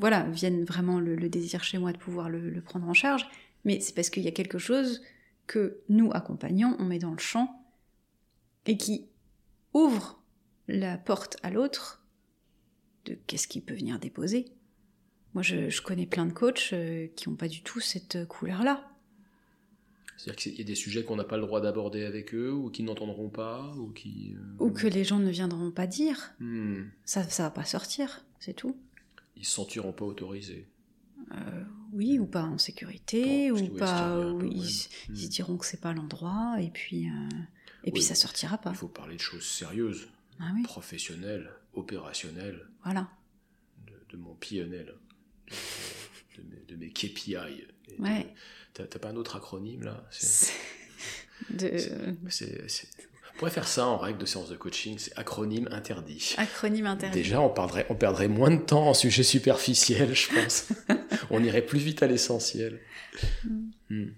[0.00, 3.28] voilà vienne vraiment le, désir chez moi de pouvoir le prendre en charge
[3.64, 5.02] mais c'est parce qu'il y a quelque chose
[5.46, 7.64] que nous, accompagnants, on met dans le champ
[8.66, 9.06] et qui
[9.74, 10.22] ouvre
[10.68, 12.04] la porte à l'autre
[13.06, 14.46] de qu'est-ce qui peut venir déposer.
[15.34, 18.88] Moi, je, connais plein de coachs euh, qui n'ont pas du tout cette couleur-là.
[20.16, 22.70] C'est-à-dire qu'il y a des sujets qu'on n'a pas le droit d'aborder avec eux, ou
[22.70, 24.34] qui n'entendront pas, ou qui...
[24.34, 26.32] Euh, ou que les gens ne viendront pas dire.
[26.40, 26.84] Hmm.
[27.04, 28.76] Ça ne va pas sortir, c'est tout.
[29.36, 30.66] Ils se sentiront pas autorisés.
[31.32, 34.18] Euh, oui, ou pas en sécurité, ou pas.
[34.42, 35.14] ils, hmm.
[35.14, 37.28] diront que c'est pas l'endroit, et puis, euh,
[37.84, 38.70] et puis ça sortira pas.
[38.70, 40.08] Il faut parler de choses sérieuses,
[40.40, 42.66] ah professionnelles, opérationnelles.
[42.84, 43.08] Voilà.
[44.10, 44.94] De, mon PNL,
[46.68, 47.36] de, mes, KPI.
[47.98, 48.34] Ouais.
[48.74, 50.08] T'as pas un autre acronyme là?
[51.50, 52.16] De...
[53.38, 56.34] On pourrait faire ça en règle de séance de coaching, c'est acronyme interdit.
[56.38, 57.18] Acronyme interdit.
[57.22, 60.66] Déjà, on perdrait, on perdrait moins de temps en sujet superficiel, je pense.
[61.30, 62.80] on irait plus vite à l'essentiel.
[63.44, 63.70] Mm.
[63.90, 64.12] Hmm.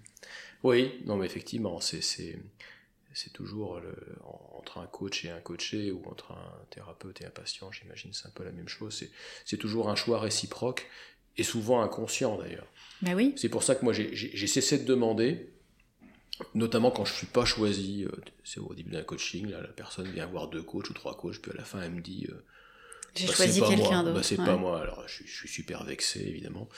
[0.62, 2.40] Oui, non, mais effectivement, c'est,
[3.34, 3.94] toujours le,
[4.56, 8.26] entre un coach et un coaché, ou entre un thérapeute et un patient, j'imagine, c'est
[8.26, 9.04] un peu la même chose.
[9.44, 10.88] C'est, toujours un choix réciproque,
[11.36, 12.68] et souvent inconscient d'ailleurs.
[13.02, 13.34] Ben oui.
[13.36, 15.52] C'est pour ça que moi, j'ai cessé de demander
[16.54, 18.10] notamment quand je suis pas choisi, euh,
[18.44, 21.40] c'est au début d'un coaching, là, la personne vient voir deux coachs ou trois coachs,
[21.40, 22.44] puis à la fin elle me dit euh,
[23.14, 24.14] j'ai bah, choisi quelqu'un d'autre.
[24.14, 26.68] Bah, c'est pas moi, alors je, suis super vexé évidemment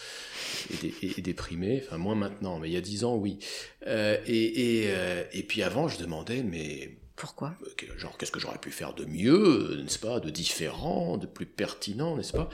[0.82, 3.38] et, déprimé, enfin moins maintenant, mais il y a dix ans oui.
[3.86, 4.88] Euh, et,
[5.32, 7.54] et, puis avant je demandais mais pourquoi?
[7.98, 12.16] Genre qu'est-ce que j'aurais pu faire de mieux, n'est-ce pas, de différent, de plus pertinent,
[12.16, 12.48] n'est-ce pas?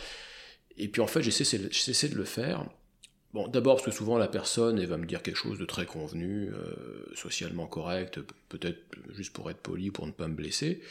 [0.76, 2.64] Et puis en fait j'ai cessé, cessé de le faire
[3.34, 6.48] Bon, d'abord parce que souvent la personne va me dire quelque chose de très convenu,
[6.48, 8.80] euh, socialement correct, peut-être
[9.14, 10.82] juste pour être poli, pour ne pas me blesser.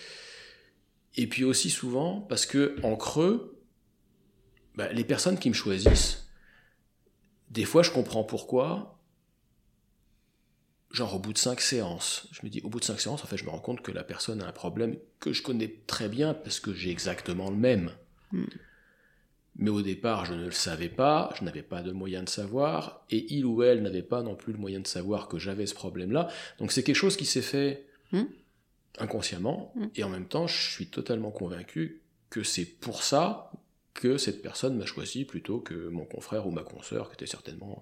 [1.15, 3.59] Et puis aussi souvent parce que en creux,
[4.75, 6.29] bah, les personnes qui me choisissent,
[7.49, 8.93] des fois je comprends pourquoi.
[10.91, 13.27] Genre au bout de cinq séances, je me dis au bout de cinq séances, en
[13.27, 16.07] fait, je me rends compte que la personne a un problème que je connais très
[16.07, 17.91] bien parce que j'ai exactement le même.
[18.31, 18.45] Hmm.
[19.57, 23.03] Mais au départ, je ne le savais pas, je n'avais pas de moyen de savoir,
[23.09, 25.73] et il ou elle n'avait pas non plus le moyen de savoir que j'avais ce
[25.73, 26.27] problème-là.
[26.59, 28.23] Donc c'est quelque chose qui s'est fait hmm.
[28.99, 29.85] inconsciemment, Mm.
[29.95, 33.51] et en même temps, je suis totalement convaincu que c'est pour ça
[33.93, 37.81] que cette personne m'a choisi plutôt que mon confrère ou ma consoeur, qui était certainement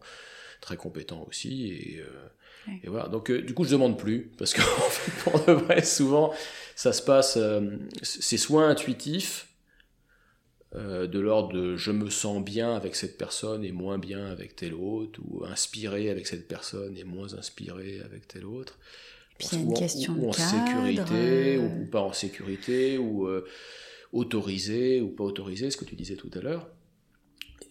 [0.61, 1.67] très compétent aussi.
[1.67, 3.09] Et, euh, et voilà.
[3.09, 6.33] Donc, euh, du coup, je demande plus, parce qu'en fait, pour de vrai, souvent,
[6.75, 9.49] ça se passe, euh, c'est soit intuitif,
[10.75, 14.55] euh, de l'ordre de je me sens bien avec cette personne et moins bien avec
[14.55, 18.77] telle autre, ou inspiré avec cette personne et moins inspiré avec telle autre.
[19.37, 21.59] Puis il y a une Ou en- question ou en cadre, sécurité, euh.
[21.81, 23.45] ou, pas en sécurité, ou euh,
[24.13, 26.69] autorisé ou pas autorisé, ce que tu disais tout à l'heure,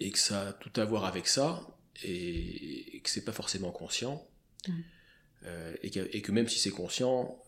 [0.00, 1.66] et que ça a tout à voir avec ça,
[2.02, 4.26] et, et que c'est pas forcément conscient,
[5.44, 7.38] euh, et, que, et que même si c'est conscient,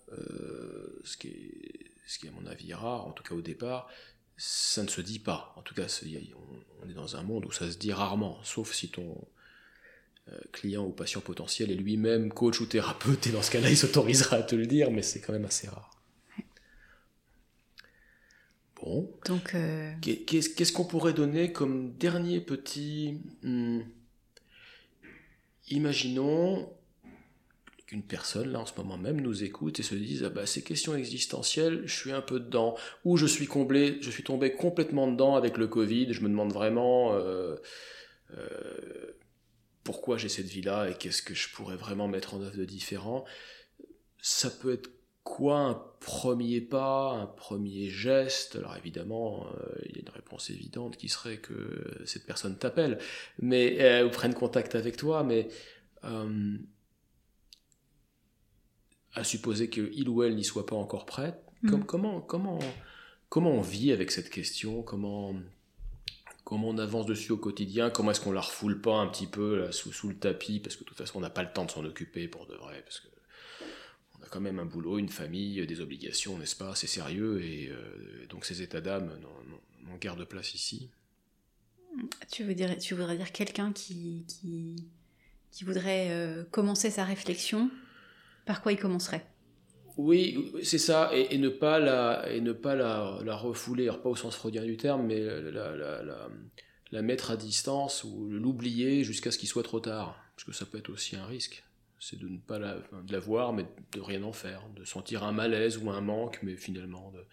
[1.05, 3.89] ce, qui est, ce qui est à mon avis rare, en tout cas au départ,
[4.37, 5.53] ça ne se dit pas.
[5.57, 8.73] En tout cas, on, on est dans un monde où ça se dit rarement, sauf
[8.73, 9.17] si ton
[10.29, 13.77] euh, client ou patient potentiel est lui-même coach ou thérapeute, et dans ce cas-là, il
[13.77, 15.91] s'autorisera à te le dire, mais c'est quand même assez rare.
[18.83, 19.11] Bon.
[19.25, 23.21] Donc, euh, Qu'est- Qu'est-ce qu'est-ce qu'on pourrait donner comme dernier petit...
[23.43, 23.81] hmm,
[25.69, 26.71] Imaginons
[27.87, 30.63] qu'une personne, là, en ce moment même, nous écoute et se dise ah bah, ces
[30.63, 32.77] questions existentielles, je suis un peu dedans.
[33.05, 36.53] Ou je suis comblé, je suis tombé complètement dedans avec le Covid, je me demande
[36.53, 37.57] vraiment euh,
[38.37, 39.13] euh,
[39.85, 43.25] pourquoi j'ai cette vie-là et qu'est-ce que je pourrais vraiment mettre en œuvre de différent.
[44.21, 44.91] Ça peut être
[45.23, 48.57] quoi un premier pas, un premier geste?
[48.57, 52.99] Alors évidemment, euh, il y a une réponse évidente qui serait que cette personne t'appelle,
[53.39, 55.49] mais ou prenne contact avec toi, mais
[59.17, 61.37] à supposer que il ou elle n'y soit pas encore prête,
[61.69, 62.59] comme- comment, comment,
[63.29, 64.83] comment on vit avec cette question?
[64.83, 65.35] Comment
[66.45, 69.59] comment on avance dessus au quotidien, comment est-ce qu'on la refoule pas un petit peu
[69.63, 71.65] là, sous, sous le tapis, parce que de toute façon on n'a pas le temps
[71.65, 73.09] de s'en occuper pour de vrai, parce que
[74.21, 76.77] on a quand même un boulot, une famille, des obligations, n'est-ce pas?
[76.77, 80.91] C'est sérieux, et euh, donc ces états d'âme n'ont- guère de place ici.
[82.31, 84.77] tu, veux dire, tu voudrais dire quelqu'un qui, qui,
[85.51, 87.71] qui voudrait euh, commencer sa réflexion,
[88.47, 89.27] par quoi il commencerait?
[89.99, 94.03] Oui, c'est ça, et, et ne pas la, et ne pas la, la refouler, alors
[94.03, 96.29] pas au sens freudien du terme, mais la, la, la,
[96.93, 100.67] la mettre à distance ou l'oublier jusqu'à ce qu'il soit trop tard, parce que ça
[100.67, 101.63] peut être aussi un risque.
[101.99, 105.25] C'est de ne pas la, de la voir, mais de rien en faire, de sentir
[105.25, 107.25] un malaise ou un manque, mais finalement, de...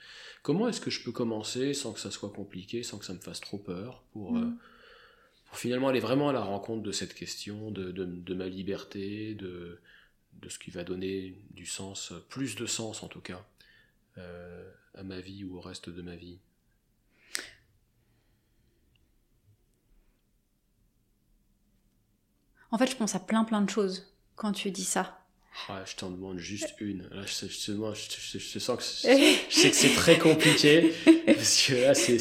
[0.42, 3.20] comment est-ce que je peux commencer sans que ça soit compliqué, sans que ça me
[3.20, 4.38] fasse trop peur, pour, Mm.
[4.38, 4.50] euh,
[5.48, 9.36] pour finalement aller vraiment à la rencontre de cette question, de, de, de ma liberté,
[9.36, 9.82] de,
[10.42, 13.46] de ce qui va donner du sens, plus de sens en tout cas,
[14.18, 16.40] euh, à ma vie ou au reste de ma vie.
[22.72, 25.23] En fait, je pense à plein plein de choses quand tu dis ça.
[25.86, 27.04] Je t'en demande juste une.
[27.12, 28.84] Là, je, je, sens que
[29.50, 30.92] je sais que c'est très compliqué
[31.26, 32.18] parce que là, c'est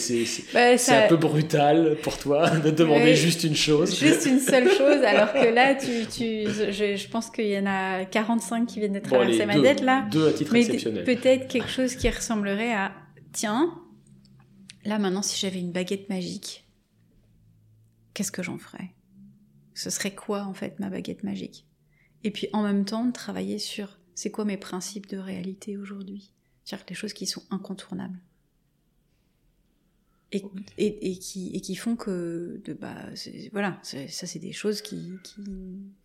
[0.53, 3.17] Bah, ça- un peu brutal pour toi de demander Oui.
[3.17, 3.99] juste une chose.
[3.99, 8.05] Juste une seule chose, alors que là, tu, tu, je, pense qu'il y en a
[8.05, 10.07] 45 qui viennent de Bon, traverser ma deux, tête là.
[10.11, 11.05] deux à titre Mais exceptionnel.
[11.05, 12.93] peut-être quelque chose qui ressemblerait à
[13.33, 13.75] tiens,
[14.85, 16.65] là maintenant, si j'avais une baguette magique,
[18.15, 18.91] qu'est-ce que j'en ferais?
[19.75, 21.65] Ce serait quoi en fait ma baguette magique?
[22.25, 26.33] Et puis en même temps, de travailler sur c'est quoi mes principes de réalité aujourd'hui
[26.65, 28.19] C'est-à-dire les choses qui sont incontournables.
[30.35, 30.43] Et,
[30.79, 32.95] et, et qui, et qui font que, de, bah,
[33.53, 35.43] voilà, ça c'est des choses qui, qui,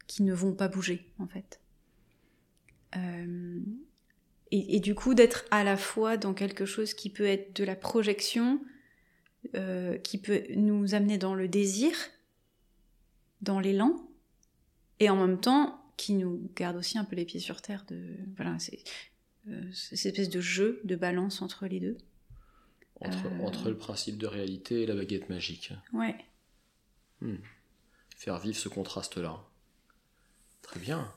[0.05, 1.61] qui ne vont pas bouger en fait.
[2.97, 3.59] Euh,
[4.51, 7.63] et, et du coup d'être à la fois dans quelque chose qui peut être de
[7.63, 8.59] la projection,
[9.55, 11.95] euh, qui peut nous amener dans le désir,
[13.41, 13.95] dans l'élan,
[14.99, 17.83] et en même temps qui nous garde aussi un peu les pieds sur terre.
[17.87, 18.83] De voilà, c'est
[19.49, 21.97] euh, cette espèce de jeu, de balance entre les deux.
[22.99, 23.39] Entre, Euh.
[23.41, 25.73] entre le principe de réalité et la baguette magique.
[25.93, 26.15] Ouais.
[28.15, 29.43] Faire vivre ce contraste-là.
[30.61, 31.11] Très bien.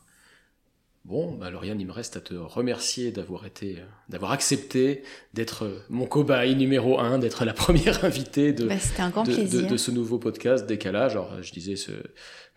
[1.10, 5.02] Bon, bah Lauriane, il me reste à te remercier d'avoir été, euh, d'avoir accepté
[5.34, 9.66] d'être euh, mon cobaye numéro un, d'être la première invitée de, Bah, de, de- plaisir.
[9.66, 11.12] de ce nouveau podcast Décalage.
[11.12, 11.90] Alors, je disais ce,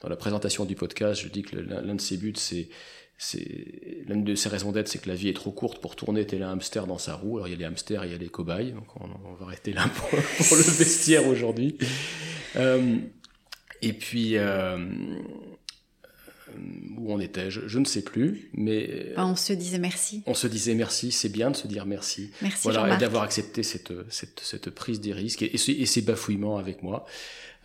[0.02, 2.70] dans la présentation du podcast, je dis que l'un de ses buts, c'est
[3.18, 6.26] c'est l'une de ses raisons d'être, c'est que la vie est trop courte pour tourner
[6.26, 7.38] tel un hamster dans sa roue.
[7.38, 9.46] Alors il y a les hamsters, il y a les cobayes, donc on, on va
[9.46, 11.78] rester là pour, pour le vestiaire aujourd'hui.
[12.58, 12.98] Euh,
[13.82, 14.78] et puis euh,
[16.98, 20.24] où on était, je, je ne sais plus, mais Bah, on se disait merci.
[20.26, 21.12] on se disait merci.
[21.12, 22.32] C'est bien de se dire merci.
[22.42, 23.00] Merci Voilà, et Jean-Marc.
[23.02, 26.84] d'avoir accepté cette, cette, cette prise des risques et, et, ce- et ces bafouillements avec
[26.84, 27.06] moi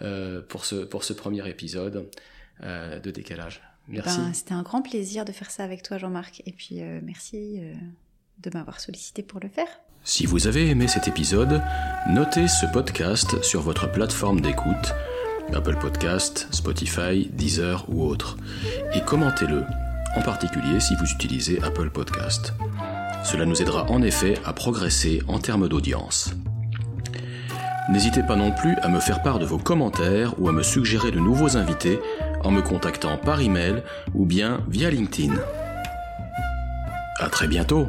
[0.03, 2.09] euh, pour, ce, pour ce premier épisode
[2.63, 3.63] euh, de décalage.
[3.89, 4.19] Merci.
[4.19, 6.43] Ben, C'était un grand plaisir de faire ça avec toi, Jean-Marc.
[6.47, 7.73] Et puis, euh, merci euh,
[8.43, 9.69] de m'avoir sollicité pour le faire.
[10.05, 11.61] Si vous avez aimé cet épisode,
[12.09, 14.93] notez ce podcast sur votre plateforme d'écoute,
[15.55, 18.37] Apple Podcast, Spotify, Deezer ou autre,
[18.93, 19.65] et commentez-le,
[20.17, 22.55] en particulier si vous utilisez Apple Podcast.
[23.25, 26.33] Cela nous aidera en effet à progresser en termes d'audience.
[27.91, 31.11] N'hésitez pas non plus à me faire part de vos commentaires ou à me suggérer
[31.11, 31.99] de nouveaux invités
[32.45, 33.83] en me contactant par email
[34.15, 35.35] ou bien via LinkedIn.
[37.19, 37.89] À très bientôt